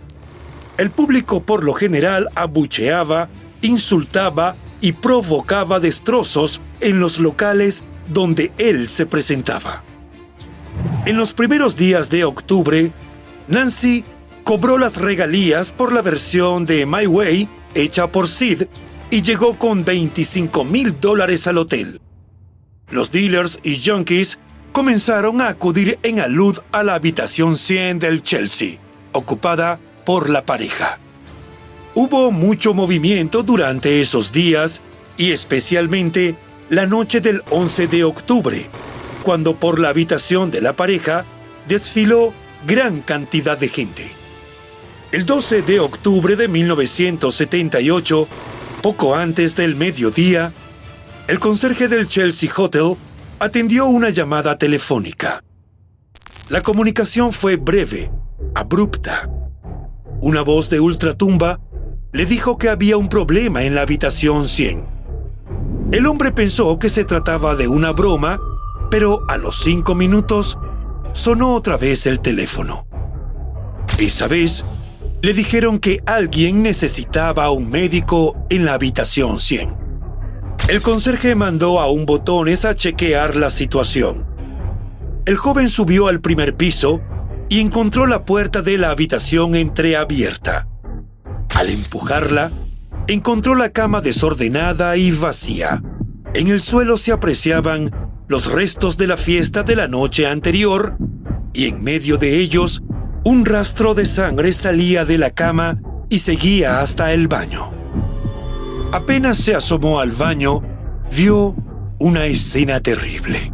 El 0.78 0.90
público 0.90 1.42
por 1.42 1.64
lo 1.64 1.74
general 1.74 2.30
abucheaba, 2.36 3.30
insultaba 3.62 4.56
y 4.82 4.94
provocaba 4.94 5.80
destrozos 5.80 6.62
en 6.80 7.00
los 7.00 7.20
locales 7.20 7.84
donde 8.12 8.52
él 8.58 8.90
se 8.90 9.06
presentaba. 9.06 9.84
En 11.06 11.18
los 11.18 11.34
primeros 11.34 11.76
días 11.76 12.10
de 12.10 12.26
octubre, 12.26 12.92
Nancy 13.48 14.04
cobró 14.44 14.78
las 14.78 14.98
regalías 14.98 15.72
por 15.72 15.94
la 15.94 16.02
versión 16.02 16.66
de 16.66 16.86
My 16.86 17.06
Way 17.08 17.48
hecha 17.76 18.12
por 18.12 18.28
Sid 18.28 18.64
y 19.12 19.22
llegó 19.22 19.58
con 19.58 19.86
25 19.86 20.64
mil 20.64 21.00
dólares 21.00 21.48
al 21.48 21.60
hotel. 21.60 22.02
Los 22.90 23.12
dealers 23.12 23.60
y 23.64 23.82
junkies 23.84 24.40
comenzaron 24.72 25.40
a 25.40 25.50
acudir 25.50 26.00
en 26.04 26.20
alud 26.20 26.58
a 26.72 26.84
la 26.84 26.96
habitación 26.96 27.58
100 27.58 28.00
del 28.00 28.24
Chelsea, 28.24 28.80
ocupada 29.12 29.80
por 30.06 30.30
la 30.30 30.46
pareja. 30.46 31.00
Hubo 31.96 32.32
mucho 32.32 32.74
movimiento 32.74 33.44
durante 33.44 34.02
esos 34.02 34.32
días 34.32 34.82
y 35.18 35.32
especialmente 35.32 36.36
la 36.70 36.88
noche 36.88 37.22
del 37.22 37.44
11 37.52 37.88
de 37.88 38.04
octubre, 38.04 38.70
cuando 39.24 39.56
por 39.60 39.80
la 39.80 39.90
habitación 39.90 40.50
de 40.50 40.62
la 40.62 40.76
pareja 40.76 41.26
desfiló 41.68 42.34
gran 42.66 43.02
cantidad 43.02 43.58
de 43.58 43.70
gente. 43.70 44.12
El 45.12 45.26
12 45.26 45.62
de 45.62 45.80
octubre 45.80 46.36
de 46.36 46.48
1978, 46.48 48.28
poco 48.82 49.16
antes 49.16 49.56
del 49.56 49.76
mediodía, 49.76 50.52
el 51.28 51.40
conserje 51.40 51.88
del 51.88 52.08
Chelsea 52.08 52.50
Hotel 52.56 52.96
atendió 53.40 53.86
una 53.86 54.10
llamada 54.10 54.58
telefónica. 54.58 55.44
La 56.50 56.62
comunicación 56.62 57.32
fue 57.32 57.56
breve, 57.56 58.12
abrupta. 58.56 59.30
Una 60.26 60.42
voz 60.42 60.70
de 60.70 60.80
ultratumba 60.80 61.60
le 62.14 62.26
dijo 62.26 62.58
que 62.58 62.70
había 62.70 62.96
un 62.96 63.10
problema 63.10 63.64
en 63.64 63.76
la 63.76 63.82
habitación 63.82 64.48
100. 64.48 64.88
El 65.92 66.08
hombre 66.08 66.32
pensó 66.32 66.80
que 66.80 66.88
se 66.88 67.04
trataba 67.04 67.58
de 67.58 67.68
una 67.68 67.92
broma, 67.92 68.40
pero 68.90 69.20
a 69.28 69.36
los 69.36 69.62
cinco 69.62 69.96
minutos 69.96 70.58
sonó 71.12 71.54
otra 71.54 71.76
vez 71.76 72.06
el 72.06 72.22
teléfono. 72.22 72.88
Esa 74.00 74.30
vez 74.30 74.64
le 75.22 75.34
dijeron 75.34 75.78
que 75.78 76.02
alguien 76.06 76.64
necesitaba 76.64 77.52
un 77.52 77.70
médico 77.70 78.46
en 78.50 78.64
la 78.64 78.76
habitación 78.76 79.42
100. 79.42 79.76
El 80.70 80.82
conserje 80.82 81.36
mandó 81.36 81.82
a 81.82 81.92
un 81.92 82.06
botones 82.06 82.64
a 82.64 82.78
chequear 82.78 83.36
la 83.36 83.50
situación. 83.50 84.26
El 85.26 85.36
joven 85.36 85.68
subió 85.68 86.08
al 86.08 86.22
primer 86.22 86.56
piso 86.56 87.02
y 87.50 87.60
encontró 87.60 88.08
la 88.08 88.26
puerta 88.26 88.62
de 88.62 88.78
la 88.78 88.90
habitación 88.90 89.56
entreabierta. 89.56 90.68
Al 91.56 91.70
empujarla, 91.70 92.52
encontró 93.08 93.56
la 93.56 93.70
cama 93.70 94.02
desordenada 94.02 94.98
y 94.98 95.12
vacía. 95.12 95.82
En 96.34 96.48
el 96.48 96.62
suelo 96.62 96.98
se 96.98 97.12
apreciaban 97.12 97.92
los 98.28 98.52
restos 98.52 98.98
de 98.98 99.08
la 99.08 99.18
fiesta 99.18 99.64
de 99.64 99.76
la 99.76 99.88
noche 99.88 100.26
anterior 100.26 100.98
y 101.54 101.68
en 101.68 101.84
medio 101.84 102.18
de 102.18 102.40
ellos 102.40 102.82
un 103.24 103.46
rastro 103.46 103.94
de 103.94 104.06
sangre 104.06 104.52
salía 104.52 105.06
de 105.06 105.18
la 105.18 105.30
cama 105.30 105.80
y 106.10 106.20
seguía 106.20 106.82
hasta 106.82 107.14
el 107.14 107.28
baño. 107.28 107.72
Apenas 108.92 109.38
se 109.38 109.56
asomó 109.56 110.00
al 110.00 110.12
baño, 110.12 110.62
vio 111.16 111.56
una 112.00 112.26
escena 112.26 112.80
terrible. 112.80 113.52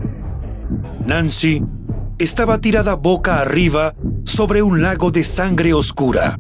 Nancy 1.05 1.63
estaba 2.19 2.59
tirada 2.59 2.95
boca 2.95 3.39
arriba 3.39 3.95
sobre 4.25 4.61
un 4.61 4.81
lago 4.81 5.09
de 5.09 5.23
sangre 5.23 5.73
oscura. 5.73 6.37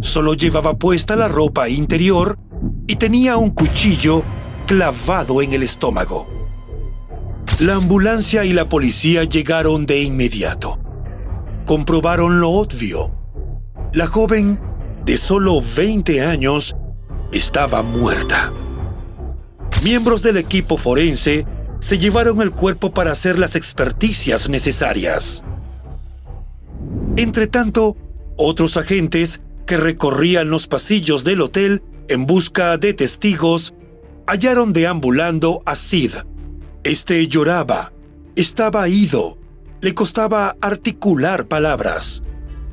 Solo 0.00 0.34
llevaba 0.34 0.76
puesta 0.76 1.14
la 1.14 1.28
ropa 1.28 1.68
interior 1.68 2.38
y 2.88 2.96
tenía 2.96 3.36
un 3.36 3.50
cuchillo 3.50 4.24
clavado 4.66 5.42
en 5.42 5.52
el 5.52 5.62
estómago. 5.62 6.28
La 7.60 7.76
ambulancia 7.76 8.44
y 8.44 8.52
la 8.52 8.68
policía 8.68 9.24
llegaron 9.24 9.86
de 9.86 10.02
inmediato. 10.02 10.78
Comprobaron 11.66 12.40
lo 12.40 12.50
obvio. 12.50 13.12
La 13.92 14.08
joven, 14.08 14.58
de 15.04 15.18
solo 15.18 15.60
20 15.76 16.22
años, 16.22 16.74
estaba 17.32 17.82
muerta. 17.82 18.52
Miembros 19.84 20.22
del 20.22 20.36
equipo 20.36 20.76
forense 20.76 21.46
se 21.80 21.98
llevaron 21.98 22.40
el 22.42 22.52
cuerpo 22.52 22.92
para 22.92 23.12
hacer 23.12 23.38
las 23.38 23.56
experticias 23.56 24.48
necesarias. 24.48 25.44
Entretanto, 27.16 27.96
otros 28.36 28.76
agentes 28.76 29.42
que 29.66 29.76
recorrían 29.76 30.50
los 30.50 30.66
pasillos 30.66 31.24
del 31.24 31.42
hotel 31.42 31.82
en 32.08 32.26
busca 32.26 32.76
de 32.76 32.94
testigos 32.94 33.74
hallaron 34.26 34.72
deambulando 34.72 35.62
a 35.66 35.74
Sid. 35.74 36.12
Este 36.84 37.26
lloraba, 37.28 37.92
estaba 38.36 38.88
ido, 38.88 39.38
le 39.80 39.94
costaba 39.94 40.56
articular 40.60 41.46
palabras. 41.48 42.22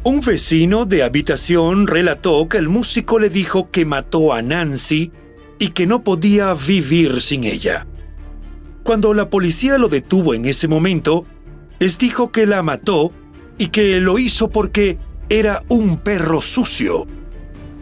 Un 0.03 0.21
vecino 0.21 0.85
de 0.85 1.03
habitación 1.03 1.87
relató 1.87 2.47
que 2.47 2.57
el 2.57 2.69
músico 2.69 3.19
le 3.19 3.29
dijo 3.29 3.71
que 3.71 3.85
mató 3.85 4.33
a 4.33 4.41
Nancy 4.41 5.11
y 5.59 5.69
que 5.69 5.87
no 5.87 6.03
podía 6.03 6.53
vivir 6.53 7.19
sin 7.19 7.43
ella. 7.43 7.86
Cuando 8.87 9.13
la 9.13 9.29
policía 9.29 9.77
lo 9.77 9.89
detuvo 9.89 10.33
en 10.33 10.45
ese 10.45 10.69
momento, 10.69 11.25
les 11.77 11.97
dijo 11.97 12.31
que 12.31 12.45
la 12.45 12.61
mató 12.61 13.11
y 13.57 13.67
que 13.67 13.99
lo 13.99 14.17
hizo 14.17 14.49
porque 14.49 14.97
era 15.27 15.61
un 15.67 15.97
perro 15.97 16.39
sucio. 16.39 17.05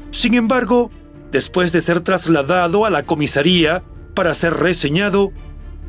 Sin 0.09 0.33
embargo, 0.33 0.89
después 1.31 1.71
de 1.71 1.83
ser 1.83 2.01
trasladado 2.01 2.87
a 2.87 2.89
la 2.89 3.03
comisaría 3.03 3.83
para 4.15 4.33
ser 4.33 4.55
reseñado, 4.55 5.31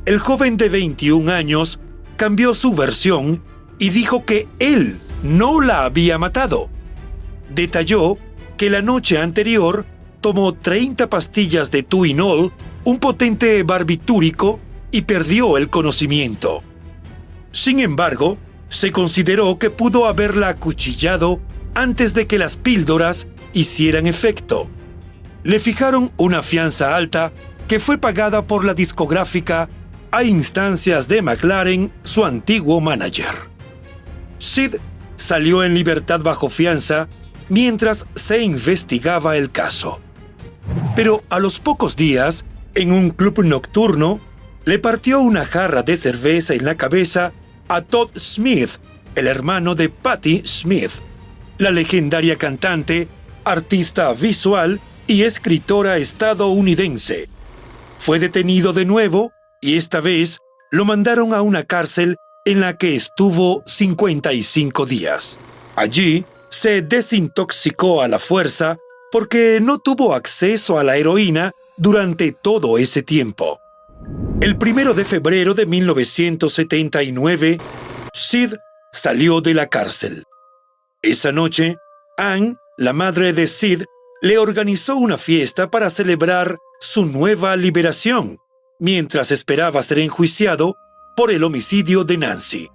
el 0.05 0.19
joven 0.19 0.59
de 0.59 0.69
21 0.69 1.33
años 1.33 1.81
cambió 2.19 2.53
su 2.53 2.75
versión 2.75 3.43
y 3.79 3.89
dijo 3.89 4.27
que 4.27 4.47
él 4.59 4.99
no 5.23 5.63
la 5.63 5.87
había 5.87 6.19
matado. 6.19 6.69
Detalló 7.55 8.19
que 8.59 8.69
la 8.69 8.83
noche 8.83 9.17
anterior 9.17 9.87
tomó 10.21 10.53
30 10.53 11.09
pastillas 11.09 11.71
de 11.71 11.85
Tuinol, 11.85 12.53
un 12.85 12.99
potente 12.99 13.63
barbitúrico, 13.63 14.61
y 14.91 15.03
perdió 15.03 15.57
el 15.57 15.71
conocimiento. 15.71 16.63
Sin 17.53 17.81
embargo, 17.81 18.39
se 18.69 18.93
consideró 18.93 19.59
que 19.59 19.71
pudo 19.71 20.07
haberla 20.07 20.49
acuchillado 20.49 21.41
antes 21.75 22.15
de 22.15 22.27
que 22.27 22.39
las 22.39 22.57
píldoras 22.57 23.29
hicieran 23.53 24.07
efecto. 24.07 24.69
Le 25.45 25.61
fijaron 25.61 26.13
una 26.17 26.43
fianza 26.43 26.97
alta 26.97 27.33
que 27.69 27.81
fue 27.81 27.99
pagada 27.99 28.43
por 28.43 28.65
la 28.65 28.75
discográfica 28.75 29.69
a 30.11 30.25
instancias 30.25 31.09
de 31.09 31.23
McLaren, 31.23 31.93
su 32.03 32.25
antiguo 32.25 32.81
manager. 32.81 33.35
Sid 34.39 34.77
salió 35.17 35.65
en 35.65 35.75
libertad 35.75 36.21
bajo 36.21 36.49
fianza 36.49 37.09
mientras 37.49 38.07
se 38.15 38.43
investigaba 38.43 39.37
el 39.37 39.51
caso. 39.51 40.01
Pero 40.95 41.23
a 41.31 41.39
los 41.39 41.61
pocos 41.61 41.97
días, 41.97 42.45
en 42.75 42.93
un 42.93 43.11
club 43.11 43.45
nocturno, 43.45 44.21
le 44.67 44.81
partió 44.81 45.21
una 45.21 45.47
jarra 45.47 45.85
de 45.85 45.97
cerveza 45.97 46.53
en 46.53 46.65
la 46.65 46.77
cabeza 46.77 47.33
a 47.69 47.83
Todd 47.83 48.11
Smith, 48.19 48.71
el 49.15 49.29
hermano 49.29 49.77
de 49.77 49.89
Patti 49.89 50.43
Smith, 50.45 50.91
la 51.57 51.71
legendaria 51.71 52.37
cantante, 52.37 53.07
artista 53.45 54.13
visual 54.13 54.81
y 55.07 55.23
escritora 55.23 55.99
estadounidense. 55.99 57.29
Fue 58.01 58.19
detenido 58.19 58.73
de 58.73 58.85
nuevo 58.85 59.31
y 59.63 59.77
esta 59.77 60.01
vez 60.01 60.39
lo 60.73 60.85
mandaron 60.85 61.33
a 61.33 61.43
una 61.43 61.63
cárcel 61.63 62.17
en 62.45 62.61
la 62.61 62.77
que 62.77 62.97
estuvo 62.97 63.63
55 63.67 64.85
días. 64.85 65.39
Allí 65.77 66.25
se 66.51 66.83
desintoxicó 66.83 68.03
a 68.03 68.09
la 68.09 68.19
fuerza 68.19 68.79
porque 69.13 69.61
no 69.63 69.79
tuvo 69.79 70.13
acceso 70.13 70.77
a 70.77 70.83
la 70.83 70.97
heroína 70.97 71.53
durante 71.77 72.33
todo 72.33 72.79
ese 72.79 73.05
tiempo. 73.05 73.61
El 74.39 74.59
primero 74.59 74.93
de 74.93 75.07
febrero 75.07 75.55
de 75.55 75.65
1979, 75.65 77.59
Sid 78.13 78.53
salió 78.93 79.41
de 79.41 79.55
la 79.55 79.69
cárcel. 79.69 80.25
Esa 81.01 81.33
noche, 81.33 81.77
Anne, 82.19 82.57
la 82.77 82.93
madre 82.93 83.33
de 83.33 83.47
Sid, 83.47 83.85
le 84.21 84.37
organizó 84.37 84.97
una 84.97 85.17
fiesta 85.17 85.71
para 85.71 85.89
celebrar 85.89 86.59
su 86.81 87.07
nueva 87.07 87.57
liberación, 87.57 88.37
mientras 88.79 89.31
esperaba 89.31 89.83
ser 89.83 90.01
enjuiciado 90.01 90.77
por 91.17 91.31
el 91.31 91.43
homicidio 91.43 92.05
de 92.05 92.19
Nancy. 92.19 92.69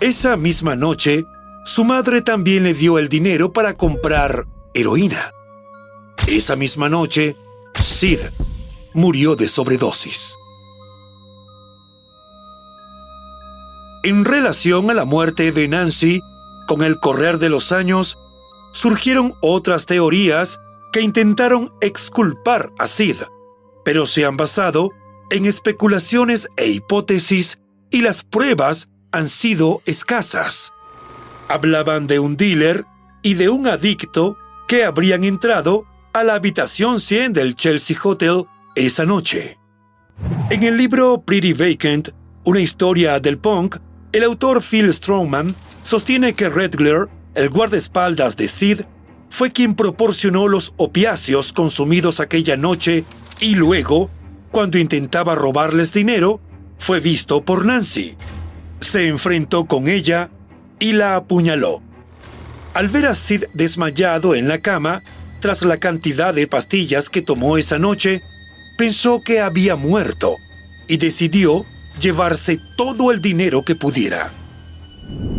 Esa 0.00 0.36
misma 0.36 0.74
noche, 0.74 1.24
su 1.64 1.84
madre 1.84 2.20
también 2.20 2.64
le 2.64 2.74
dio 2.74 2.98
el 2.98 3.08
dinero 3.08 3.52
para 3.52 3.76
comprar 3.76 4.46
heroína. 4.74 5.30
Esa 6.26 6.56
misma 6.56 6.88
noche, 6.88 7.36
Sid 7.76 8.18
murió 8.92 9.36
de 9.36 9.48
sobredosis. 9.48 10.37
En 14.04 14.24
relación 14.24 14.90
a 14.90 14.94
la 14.94 15.04
muerte 15.04 15.50
de 15.50 15.66
Nancy, 15.66 16.22
con 16.68 16.82
el 16.82 17.00
correr 17.00 17.38
de 17.38 17.48
los 17.48 17.72
años, 17.72 18.16
surgieron 18.72 19.34
otras 19.42 19.86
teorías 19.86 20.60
que 20.92 21.00
intentaron 21.00 21.72
exculpar 21.80 22.70
a 22.78 22.86
Sid, 22.86 23.16
pero 23.84 24.06
se 24.06 24.24
han 24.24 24.36
basado 24.36 24.90
en 25.30 25.46
especulaciones 25.46 26.48
e 26.56 26.68
hipótesis 26.68 27.58
y 27.90 28.02
las 28.02 28.22
pruebas 28.22 28.88
han 29.10 29.28
sido 29.28 29.82
escasas. 29.84 30.72
Hablaban 31.48 32.06
de 32.06 32.20
un 32.20 32.36
dealer 32.36 32.84
y 33.22 33.34
de 33.34 33.48
un 33.48 33.66
adicto 33.66 34.38
que 34.68 34.84
habrían 34.84 35.24
entrado 35.24 35.86
a 36.12 36.22
la 36.22 36.34
habitación 36.34 37.00
100 37.00 37.32
del 37.32 37.56
Chelsea 37.56 37.96
Hotel 38.00 38.44
esa 38.76 39.04
noche. 39.04 39.58
En 40.50 40.62
el 40.62 40.76
libro 40.76 41.22
Pretty 41.22 41.52
Vacant, 41.52 42.10
una 42.44 42.60
historia 42.60 43.18
del 43.18 43.38
punk, 43.38 43.76
el 44.12 44.24
autor 44.24 44.62
Phil 44.62 44.92
Strongman 44.92 45.54
sostiene 45.82 46.34
que 46.34 46.48
Redgler, 46.48 47.08
el 47.34 47.50
guardaespaldas 47.50 48.36
de 48.36 48.48
Sid, 48.48 48.80
fue 49.30 49.50
quien 49.50 49.74
proporcionó 49.74 50.48
los 50.48 50.72
opiáceos 50.76 51.52
consumidos 51.52 52.20
aquella 52.20 52.56
noche 52.56 53.04
y 53.40 53.54
luego, 53.54 54.10
cuando 54.50 54.78
intentaba 54.78 55.34
robarles 55.34 55.92
dinero, 55.92 56.40
fue 56.78 57.00
visto 57.00 57.44
por 57.44 57.66
Nancy. 57.66 58.16
Se 58.80 59.08
enfrentó 59.08 59.66
con 59.66 59.88
ella 59.88 60.30
y 60.78 60.92
la 60.92 61.16
apuñaló. 61.16 61.82
Al 62.74 62.88
ver 62.88 63.06
a 63.06 63.14
Sid 63.14 63.44
desmayado 63.54 64.34
en 64.34 64.48
la 64.48 64.60
cama, 64.60 65.02
tras 65.40 65.62
la 65.62 65.78
cantidad 65.78 66.34
de 66.34 66.46
pastillas 66.46 67.10
que 67.10 67.22
tomó 67.22 67.58
esa 67.58 67.78
noche, 67.78 68.22
pensó 68.76 69.20
que 69.22 69.40
había 69.40 69.76
muerto 69.76 70.36
y 70.86 70.96
decidió 70.96 71.66
llevarse 71.98 72.60
todo 72.76 73.10
el 73.10 73.20
dinero 73.20 73.62
que 73.62 73.74
pudiera. 73.74 74.30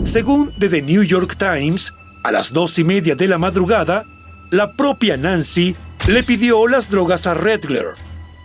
Según 0.04 0.52
The 0.58 0.82
New 0.82 1.04
York 1.04 1.38
Times, 1.38 1.94
a 2.24 2.32
las 2.32 2.52
dos 2.52 2.78
y 2.80 2.84
media 2.84 3.16
de 3.16 3.28
la 3.28 3.38
madrugada, 3.38 4.04
la 4.52 4.74
propia 4.74 5.18
Nancy 5.18 5.76
le 6.08 6.24
pidió 6.24 6.68
las 6.68 6.90
drogas 6.90 7.28
a 7.28 7.34
Redler. 7.34 7.90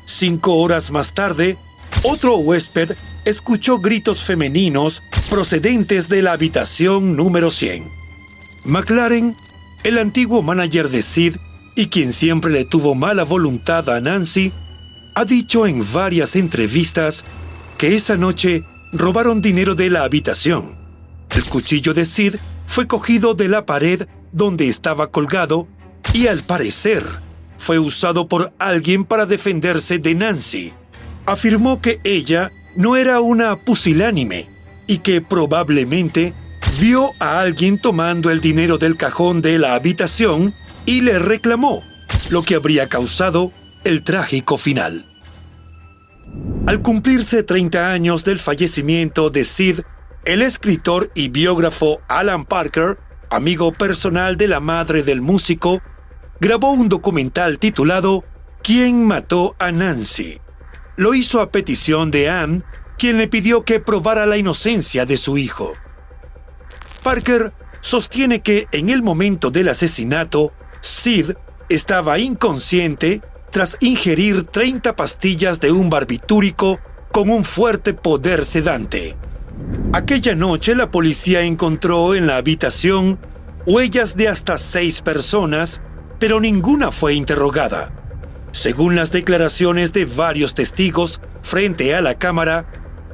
Cinco 0.07 0.57
horas 0.57 0.91
más 0.91 1.15
tarde, 1.15 1.57
otro 2.03 2.37
huésped 2.37 2.93
escuchó 3.25 3.79
gritos 3.79 4.23
femeninos 4.23 5.03
procedentes 5.31 6.09
de 6.09 6.23
la 6.23 6.33
habitación 6.33 7.17
número 7.17 7.51
100. 7.51 7.91
McLaren, 8.65 9.37
el 9.83 9.99
antiguo 9.99 10.43
manager 10.43 10.91
de 10.91 11.03
Sid 11.03 11.37
y 11.75 11.87
quien 11.87 12.13
siempre 12.13 12.53
le 12.53 12.65
tuvo 12.65 12.95
mala 12.95 13.25
voluntad 13.25 13.89
a 13.89 14.01
Nancy, 14.01 14.53
ha 15.15 15.25
dicho 15.25 15.67
en 15.67 15.85
varias 15.93 16.37
entrevistas 16.37 17.25
que 17.79 17.95
esa 17.97 18.17
noche 18.17 18.65
robaron 18.93 19.41
dinero 19.41 19.75
de 19.75 19.91
la 19.91 20.05
habitación. 20.05 20.77
El 21.31 21.45
cuchillo 21.45 21.95
de 21.95 22.07
Sid 22.07 22.37
fue 22.67 22.87
cogido 22.87 23.35
de 23.35 23.49
la 23.49 23.67
pared 23.67 24.07
donde 24.33 24.69
estaba 24.69 25.11
colgado 25.11 25.67
y 26.13 26.27
al 26.27 26.43
parecer 26.43 27.05
fue 27.59 27.79
usado 27.79 28.29
por 28.29 28.53
alguien 28.59 29.05
para 29.05 29.27
defenderse 29.27 29.99
de 29.99 30.15
Nancy. 30.15 30.73
Afirmó 31.27 31.81
que 31.81 32.01
ella 32.05 32.51
no 32.77 32.97
era 32.97 33.21
una 33.21 33.57
pusilánime 33.57 34.47
y 34.87 34.99
que 34.99 35.21
probablemente 35.21 36.35
vio 36.81 37.11
a 37.21 37.41
alguien 37.41 37.79
tomando 37.79 38.31
el 38.31 38.41
dinero 38.41 38.79
del 38.79 38.97
cajón 38.97 39.41
de 39.41 39.59
la 39.59 39.75
habitación 39.75 40.55
y 40.87 41.01
le 41.01 41.19
reclamó, 41.19 41.83
lo 42.31 42.43
que 42.43 42.57
habría 42.57 42.89
causado 42.89 43.53
el 43.85 44.03
trágico 44.03 44.59
final. 44.59 45.07
Al 46.67 46.81
cumplirse 46.83 47.43
30 47.43 47.91
años 47.91 48.25
del 48.25 48.39
fallecimiento 48.39 49.31
de 49.31 49.45
Sid, 49.45 49.81
el 50.25 50.41
escritor 50.41 51.11
y 51.15 51.29
biógrafo 51.29 52.01
Alan 52.09 52.45
Parker, 52.45 52.99
amigo 53.31 53.73
personal 53.73 54.37
de 54.37 54.49
la 54.49 54.61
madre 54.61 55.03
del 55.03 55.21
músico, 55.21 55.83
grabó 56.41 56.73
un 56.73 56.89
documental 56.89 57.59
titulado 57.59 58.25
¿Quién 58.63 59.05
mató 59.05 59.55
a 59.59 59.73
Nancy? 59.73 60.41
Lo 60.97 61.13
hizo 61.15 61.41
a 61.43 61.51
petición 61.51 62.11
de 62.11 62.31
Anne, 62.31 62.63
quien 62.97 63.19
le 63.19 63.29
pidió 63.29 63.65
que 63.65 63.81
probara 63.81 64.25
la 64.25 64.39
inocencia 64.39 65.05
de 65.05 65.19
su 65.19 65.37
hijo. 65.37 65.73
Parker 67.03 67.53
sostiene 67.83 68.41
que 68.41 68.67
en 68.73 68.89
el 68.89 69.03
momento 69.03 69.51
del 69.51 69.69
asesinato, 69.69 70.53
Sid 70.81 71.33
estaba 71.69 72.19
inconsciente 72.19 73.21
tras 73.55 73.77
ingerir 73.79 74.43
30 74.43 74.97
pastillas 74.97 75.61
de 75.61 75.71
un 75.71 75.89
barbitúrico 75.89 76.81
con 77.13 77.31
un 77.31 77.45
fuerte 77.45 77.95
poder 77.95 78.45
sedante. 78.45 79.15
Aquella 79.93 80.35
noche 80.35 80.75
la 80.75 80.91
policía 80.91 81.43
encontró 81.43 82.17
en 82.17 82.27
la 82.27 82.37
habitación 82.37 83.17
huellas 83.65 84.17
de 84.17 84.27
hasta 84.27 84.59
seis 84.59 85.03
personas, 85.03 85.83
pero 86.19 86.41
ninguna 86.41 86.91
fue 86.91 87.15
interrogada. 87.15 87.93
Según 88.51 88.97
las 88.97 89.13
declaraciones 89.13 89.93
de 89.93 90.05
varios 90.05 90.55
testigos 90.55 91.21
frente 91.43 91.95
a 91.95 92.01
la 92.01 92.19
cámara, 92.19 92.67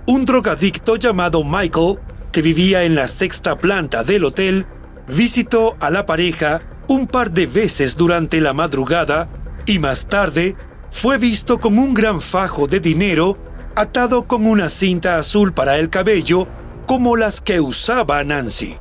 un 0.07 0.25
drogadicto 0.25 0.97
llamado 0.97 1.45
Michael, 1.45 1.99
que 2.33 2.41
vivía 2.41 2.85
en 2.85 2.95
la 2.95 3.09
sexta 3.09 3.59
planta 3.59 4.05
del 4.05 4.25
hotel, 4.25 4.65
visitó 5.07 5.77
a 5.81 5.91
la 5.91 6.07
pareja 6.07 6.61
un 6.89 7.07
par 7.07 7.31
de 7.31 7.47
veces 7.47 7.95
durante 7.95 8.41
la 8.41 8.55
madrugada 8.55 9.29
y 9.67 9.79
más 9.79 10.07
tarde 10.07 10.57
fue 10.91 11.19
visto 11.19 11.59
con 11.59 11.79
un 11.79 11.95
gran 11.95 12.21
fajo 12.21 12.67
de 12.67 12.81
dinero 12.81 13.39
atado 13.77 14.27
con 14.27 14.47
una 14.47 14.69
cinta 14.69 15.17
azul 15.17 15.53
para 15.53 15.79
el 15.79 15.91
cabello 15.91 16.49
como 16.87 17.17
las 17.17 17.41
que 17.41 17.61
usaba 17.61 18.23
Nancy. 18.25 18.77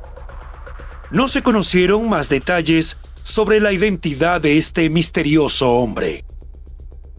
No 1.10 1.28
se 1.28 1.42
conocieron 1.42 2.08
más 2.08 2.28
detalles 2.28 2.98
sobre 3.22 3.60
la 3.60 3.72
identidad 3.72 4.40
de 4.40 4.58
este 4.58 4.90
misterioso 4.90 5.70
hombre. 5.72 6.24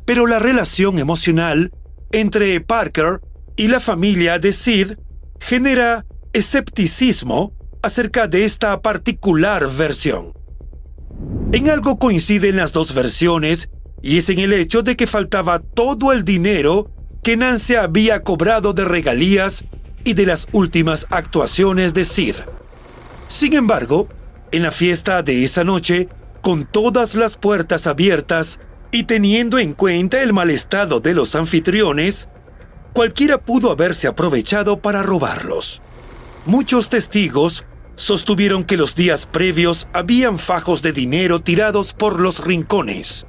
Pero 0.06 0.28
la 0.28 0.40
relación 0.40 1.00
emocional 1.00 1.72
entre 2.12 2.60
Parker 2.62 3.22
y 3.56 3.68
la 3.68 3.80
familia 3.80 4.40
de 4.40 4.54
Sid 4.54 4.94
genera 5.40 6.06
escepticismo 6.34 7.54
acerca 7.82 8.28
de 8.28 8.46
esta 8.46 8.82
particular 8.82 9.70
versión. 9.70 10.34
En 11.54 11.70
algo 11.70 12.00
coinciden 12.00 12.56
las 12.56 12.72
dos 12.72 12.94
versiones 12.94 13.70
y 14.02 14.18
es 14.18 14.30
en 14.30 14.40
el 14.40 14.54
hecho 14.54 14.84
de 14.84 14.96
que 14.96 15.06
faltaba 15.06 15.60
todo 15.60 16.14
el 16.14 16.24
dinero 16.24 16.90
que 17.24 17.36
Nancy 17.36 17.76
había 17.76 18.24
cobrado 18.24 18.72
de 18.72 18.86
regalías 18.86 19.66
y 20.06 20.14
de 20.14 20.26
las 20.26 20.48
últimas 20.54 21.08
actuaciones 21.10 21.94
de 21.94 22.06
Sid. 22.06 22.36
Sin 23.28 23.54
embargo, 23.54 24.08
en 24.52 24.64
la 24.64 24.72
fiesta 24.72 25.24
de 25.24 25.44
esa 25.44 25.66
noche, 25.66 26.08
con 26.42 26.66
todas 26.66 27.16
las 27.16 27.36
puertas 27.36 27.86
abiertas 27.86 28.60
y 28.92 29.04
teniendo 29.04 29.60
en 29.60 29.74
cuenta 29.74 30.22
el 30.24 30.32
mal 30.32 30.50
estado 30.50 31.02
de 31.02 31.14
los 31.14 31.36
anfitriones, 31.36 32.30
cualquiera 32.94 33.38
pudo 33.38 33.72
haberse 33.72 34.08
aprovechado 34.08 34.82
para 34.82 35.04
robarlos. 35.04 35.82
Muchos 36.46 36.90
testigos 36.90 37.66
sostuvieron 37.96 38.64
que 38.64 38.78
los 38.78 38.96
días 38.96 39.26
previos 39.26 39.88
habían 39.94 40.40
fajos 40.40 40.82
de 40.82 40.94
dinero 40.94 41.40
tirados 41.40 41.94
por 41.94 42.20
los 42.20 42.44
rincones. 42.44 43.26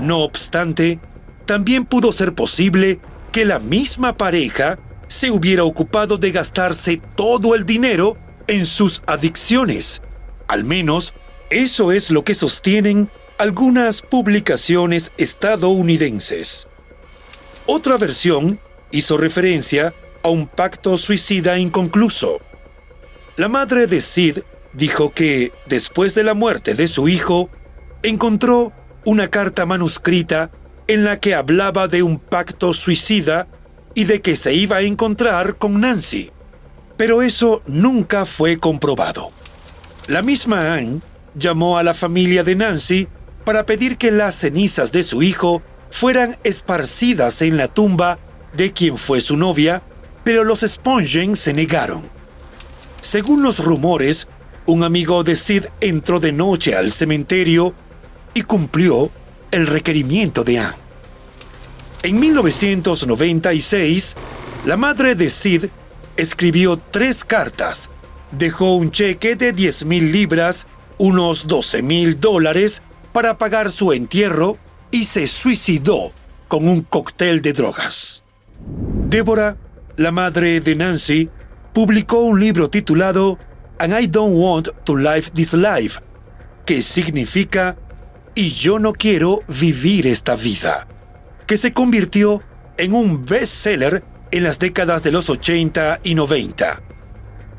No 0.00 0.20
obstante, 0.20 0.98
también 1.46 1.84
pudo 1.84 2.12
ser 2.12 2.34
posible 2.34 3.00
que 3.32 3.44
la 3.44 3.58
misma 3.58 4.16
pareja 4.16 4.78
se 5.08 5.30
hubiera 5.30 5.64
ocupado 5.64 6.18
de 6.18 6.30
gastarse 6.30 7.00
todo 7.16 7.54
el 7.54 7.66
dinero 7.66 8.16
en 8.46 8.66
sus 8.66 9.02
adicciones. 9.06 10.02
Al 10.48 10.64
menos, 10.64 11.14
eso 11.50 11.92
es 11.92 12.10
lo 12.10 12.24
que 12.24 12.34
sostienen 12.34 13.10
algunas 13.38 14.02
publicaciones 14.02 15.12
estadounidenses. 15.16 16.68
Otra 17.66 17.96
versión 17.96 18.60
hizo 18.90 19.16
referencia 19.16 19.94
a 20.22 20.28
un 20.28 20.46
pacto 20.46 20.96
suicida 20.98 21.58
inconcluso. 21.58 22.40
La 23.36 23.48
madre 23.48 23.88
de 23.88 24.00
Sid 24.00 24.38
dijo 24.74 25.12
que, 25.12 25.52
después 25.66 26.14
de 26.14 26.22
la 26.22 26.34
muerte 26.34 26.74
de 26.74 26.86
su 26.86 27.08
hijo, 27.08 27.50
encontró 28.04 28.72
una 29.04 29.28
carta 29.28 29.66
manuscrita 29.66 30.52
en 30.86 31.02
la 31.02 31.18
que 31.18 31.34
hablaba 31.34 31.88
de 31.88 32.04
un 32.04 32.20
pacto 32.20 32.72
suicida 32.72 33.48
y 33.92 34.04
de 34.04 34.20
que 34.20 34.36
se 34.36 34.54
iba 34.54 34.76
a 34.76 34.82
encontrar 34.82 35.56
con 35.56 35.80
Nancy. 35.80 36.30
Pero 36.96 37.22
eso 37.22 37.60
nunca 37.66 38.24
fue 38.24 38.58
comprobado. 38.58 39.32
La 40.06 40.22
misma 40.22 40.74
Anne 40.74 41.00
llamó 41.34 41.76
a 41.76 41.82
la 41.82 41.94
familia 41.94 42.44
de 42.44 42.54
Nancy 42.54 43.08
para 43.44 43.66
pedir 43.66 43.98
que 43.98 44.12
las 44.12 44.36
cenizas 44.36 44.92
de 44.92 45.02
su 45.02 45.24
hijo 45.24 45.60
fueran 45.90 46.38
esparcidas 46.44 47.42
en 47.42 47.56
la 47.56 47.66
tumba 47.66 48.20
de 48.52 48.72
quien 48.72 48.96
fue 48.96 49.20
su 49.20 49.36
novia, 49.36 49.82
pero 50.22 50.44
los 50.44 50.60
Spongen 50.60 51.34
se 51.34 51.52
negaron. 51.52 52.13
Según 53.04 53.42
los 53.42 53.62
rumores, 53.62 54.26
un 54.64 54.82
amigo 54.82 55.22
de 55.24 55.36
Sid 55.36 55.64
entró 55.82 56.20
de 56.20 56.32
noche 56.32 56.74
al 56.74 56.90
cementerio 56.90 57.74
y 58.32 58.40
cumplió 58.40 59.10
el 59.50 59.66
requerimiento 59.66 60.42
de 60.42 60.60
Anne. 60.60 60.78
En 62.02 62.18
1996, 62.18 64.16
la 64.64 64.78
madre 64.78 65.14
de 65.16 65.28
Sid 65.28 65.66
escribió 66.16 66.78
tres 66.78 67.24
cartas, 67.24 67.90
dejó 68.30 68.72
un 68.74 68.90
cheque 68.90 69.36
de 69.36 69.52
10 69.52 69.84
mil 69.84 70.10
libras, 70.10 70.66
unos 70.96 71.46
12 71.46 71.82
mil 71.82 72.18
dólares, 72.18 72.82
para 73.12 73.36
pagar 73.36 73.70
su 73.70 73.92
entierro 73.92 74.56
y 74.90 75.04
se 75.04 75.26
suicidó 75.28 76.12
con 76.48 76.66
un 76.66 76.80
cóctel 76.80 77.42
de 77.42 77.52
drogas. 77.52 78.24
Débora, 79.10 79.58
la 79.98 80.10
madre 80.10 80.62
de 80.62 80.74
Nancy, 80.74 81.28
publicó 81.74 82.20
un 82.20 82.40
libro 82.40 82.70
titulado 82.70 83.36
And 83.78 83.92
I 84.00 84.06
Don't 84.06 84.34
Want 84.36 84.68
to 84.84 84.96
Live 84.96 85.32
This 85.34 85.52
Life, 85.52 86.00
que 86.64 86.82
significa 86.82 87.76
Y 88.36 88.50
yo 88.50 88.78
no 88.78 88.92
quiero 88.92 89.40
vivir 89.48 90.06
esta 90.06 90.36
vida, 90.36 90.86
que 91.46 91.58
se 91.58 91.72
convirtió 91.72 92.40
en 92.78 92.94
un 92.94 93.24
bestseller 93.24 94.04
en 94.30 94.44
las 94.44 94.58
décadas 94.58 95.02
de 95.02 95.12
los 95.12 95.28
80 95.28 96.00
y 96.04 96.14
90. 96.14 96.80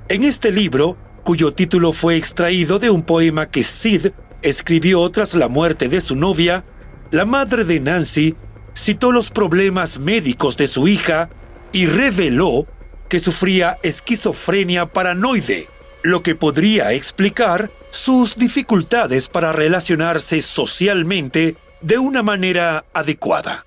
En 0.09 0.23
este 0.23 0.51
libro, 0.51 0.97
cuyo 1.23 1.53
título 1.53 1.91
fue 1.91 2.15
extraído 2.15 2.79
de 2.79 2.89
un 2.89 3.03
poema 3.03 3.49
que 3.49 3.63
Sid 3.63 4.07
escribió 4.41 5.09
tras 5.09 5.35
la 5.35 5.49
muerte 5.49 5.89
de 5.89 5.99
su 5.99 6.15
novia, 6.15 6.63
la 7.11 7.25
madre 7.25 7.65
de 7.65 7.79
Nancy 7.79 8.35
citó 8.75 9.11
los 9.11 9.29
problemas 9.29 9.99
médicos 9.99 10.55
de 10.57 10.67
su 10.67 10.87
hija 10.87 11.29
y 11.71 11.85
reveló 11.85 12.67
que 13.09 13.19
sufría 13.19 13.77
esquizofrenia 13.83 14.87
paranoide, 14.87 15.69
lo 16.03 16.23
que 16.23 16.35
podría 16.35 16.93
explicar 16.93 17.71
sus 17.91 18.35
dificultades 18.35 19.27
para 19.27 19.53
relacionarse 19.53 20.41
socialmente 20.41 21.55
de 21.81 21.97
una 21.97 22.23
manera 22.23 22.85
adecuada. 22.93 23.65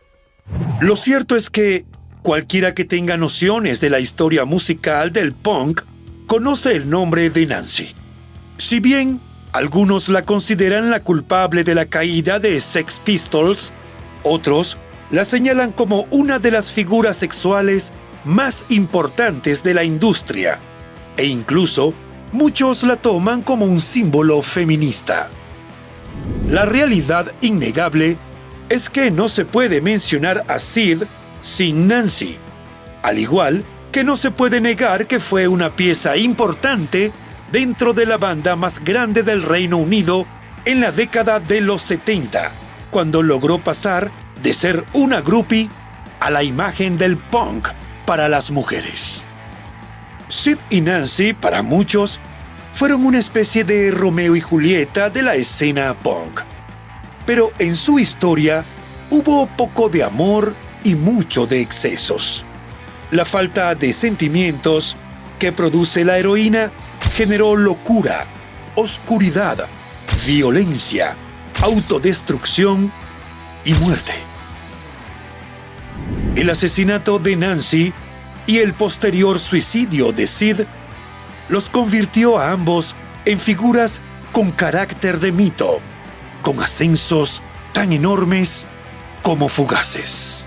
Lo 0.80 0.96
cierto 0.96 1.36
es 1.36 1.50
que 1.50 1.84
cualquiera 2.22 2.74
que 2.74 2.84
tenga 2.84 3.16
nociones 3.16 3.80
de 3.80 3.90
la 3.90 4.00
historia 4.00 4.44
musical 4.44 5.12
del 5.12 5.32
punk 5.32 5.82
conoce 6.26 6.72
el 6.72 6.90
nombre 6.90 7.30
de 7.30 7.46
Nancy. 7.46 7.94
Si 8.58 8.80
bien 8.80 9.20
algunos 9.52 10.08
la 10.08 10.22
consideran 10.22 10.90
la 10.90 11.02
culpable 11.02 11.64
de 11.64 11.74
la 11.74 11.86
caída 11.86 12.38
de 12.38 12.60
Sex 12.60 13.00
Pistols, 13.00 13.72
otros 14.22 14.76
la 15.10 15.24
señalan 15.24 15.72
como 15.72 16.06
una 16.10 16.38
de 16.38 16.50
las 16.50 16.70
figuras 16.70 17.16
sexuales 17.16 17.92
más 18.24 18.64
importantes 18.68 19.62
de 19.62 19.74
la 19.74 19.84
industria, 19.84 20.58
e 21.16 21.26
incluso 21.26 21.94
muchos 22.32 22.82
la 22.82 22.96
toman 22.96 23.42
como 23.42 23.64
un 23.64 23.80
símbolo 23.80 24.42
feminista. 24.42 25.30
La 26.48 26.64
realidad 26.64 27.32
innegable 27.40 28.18
es 28.68 28.90
que 28.90 29.10
no 29.10 29.28
se 29.28 29.44
puede 29.44 29.80
mencionar 29.80 30.44
a 30.48 30.58
Sid 30.58 31.04
sin 31.40 31.88
Nancy, 31.88 32.38
al 33.02 33.18
igual 33.18 33.64
que 33.92 34.04
no 34.04 34.16
se 34.16 34.30
puede 34.30 34.60
negar 34.60 35.06
que 35.06 35.20
fue 35.20 35.48
una 35.48 35.74
pieza 35.74 36.16
importante 36.16 37.12
dentro 37.50 37.94
de 37.94 38.06
la 38.06 38.18
banda 38.18 38.56
más 38.56 38.84
grande 38.84 39.22
del 39.22 39.42
Reino 39.42 39.78
Unido 39.78 40.26
en 40.64 40.80
la 40.80 40.92
década 40.92 41.40
de 41.40 41.62
los 41.62 41.82
70, 41.82 42.50
cuando 42.90 43.22
logró 43.22 43.58
pasar 43.58 44.10
de 44.42 44.52
ser 44.52 44.84
una 44.92 45.22
groupie 45.22 45.70
a 46.20 46.30
la 46.30 46.42
imagen 46.42 46.98
del 46.98 47.16
punk 47.16 47.68
para 48.08 48.26
las 48.30 48.50
mujeres. 48.50 49.22
Sid 50.30 50.56
y 50.70 50.80
Nancy, 50.80 51.34
para 51.34 51.60
muchos, 51.60 52.20
fueron 52.72 53.04
una 53.04 53.18
especie 53.18 53.64
de 53.64 53.90
Romeo 53.90 54.34
y 54.34 54.40
Julieta 54.40 55.10
de 55.10 55.22
la 55.22 55.34
escena 55.34 55.92
punk. 55.92 56.40
Pero 57.26 57.52
en 57.58 57.76
su 57.76 57.98
historia 57.98 58.64
hubo 59.10 59.46
poco 59.46 59.90
de 59.90 60.04
amor 60.04 60.54
y 60.84 60.94
mucho 60.94 61.46
de 61.46 61.60
excesos. 61.60 62.46
La 63.10 63.26
falta 63.26 63.74
de 63.74 63.92
sentimientos 63.92 64.96
que 65.38 65.52
produce 65.52 66.02
la 66.02 66.16
heroína 66.16 66.72
generó 67.12 67.56
locura, 67.56 68.24
oscuridad, 68.74 69.66
violencia, 70.24 71.14
autodestrucción 71.60 72.90
y 73.66 73.74
muerte. 73.74 74.27
El 76.38 76.50
asesinato 76.50 77.18
de 77.18 77.34
Nancy 77.34 77.92
y 78.46 78.58
el 78.58 78.72
posterior 78.72 79.40
suicidio 79.40 80.12
de 80.12 80.28
Sid 80.28 80.60
los 81.48 81.68
convirtió 81.68 82.38
a 82.38 82.52
ambos 82.52 82.94
en 83.24 83.40
figuras 83.40 84.00
con 84.30 84.52
carácter 84.52 85.18
de 85.18 85.32
mito, 85.32 85.80
con 86.42 86.60
ascensos 86.60 87.42
tan 87.72 87.92
enormes 87.92 88.64
como 89.24 89.48
fugaces. 89.48 90.46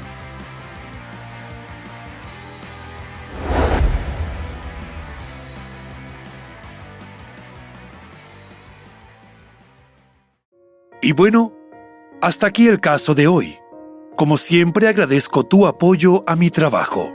Y 11.02 11.12
bueno, 11.12 11.52
hasta 12.22 12.48
aquí 12.48 12.70
el 12.70 12.80
caso 12.80 13.14
de 13.14 13.28
hoy. 13.28 13.61
Como 14.16 14.38
siempre 14.38 14.88
agradezco 14.88 15.44
tu 15.44 15.66
apoyo 15.66 16.24
a 16.28 16.36
mi 16.36 16.50
trabajo. 16.50 17.14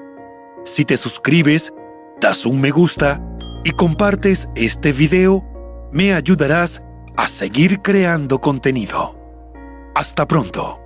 Si 0.64 0.84
te 0.84 0.96
suscribes, 0.96 1.72
das 2.20 2.46
un 2.46 2.60
me 2.60 2.70
gusta 2.70 3.22
y 3.64 3.70
compartes 3.72 4.48
este 4.56 4.92
video, 4.92 5.44
me 5.92 6.14
ayudarás 6.14 6.82
a 7.16 7.28
seguir 7.28 7.82
creando 7.82 8.40
contenido. 8.40 9.14
Hasta 9.94 10.26
pronto. 10.26 10.85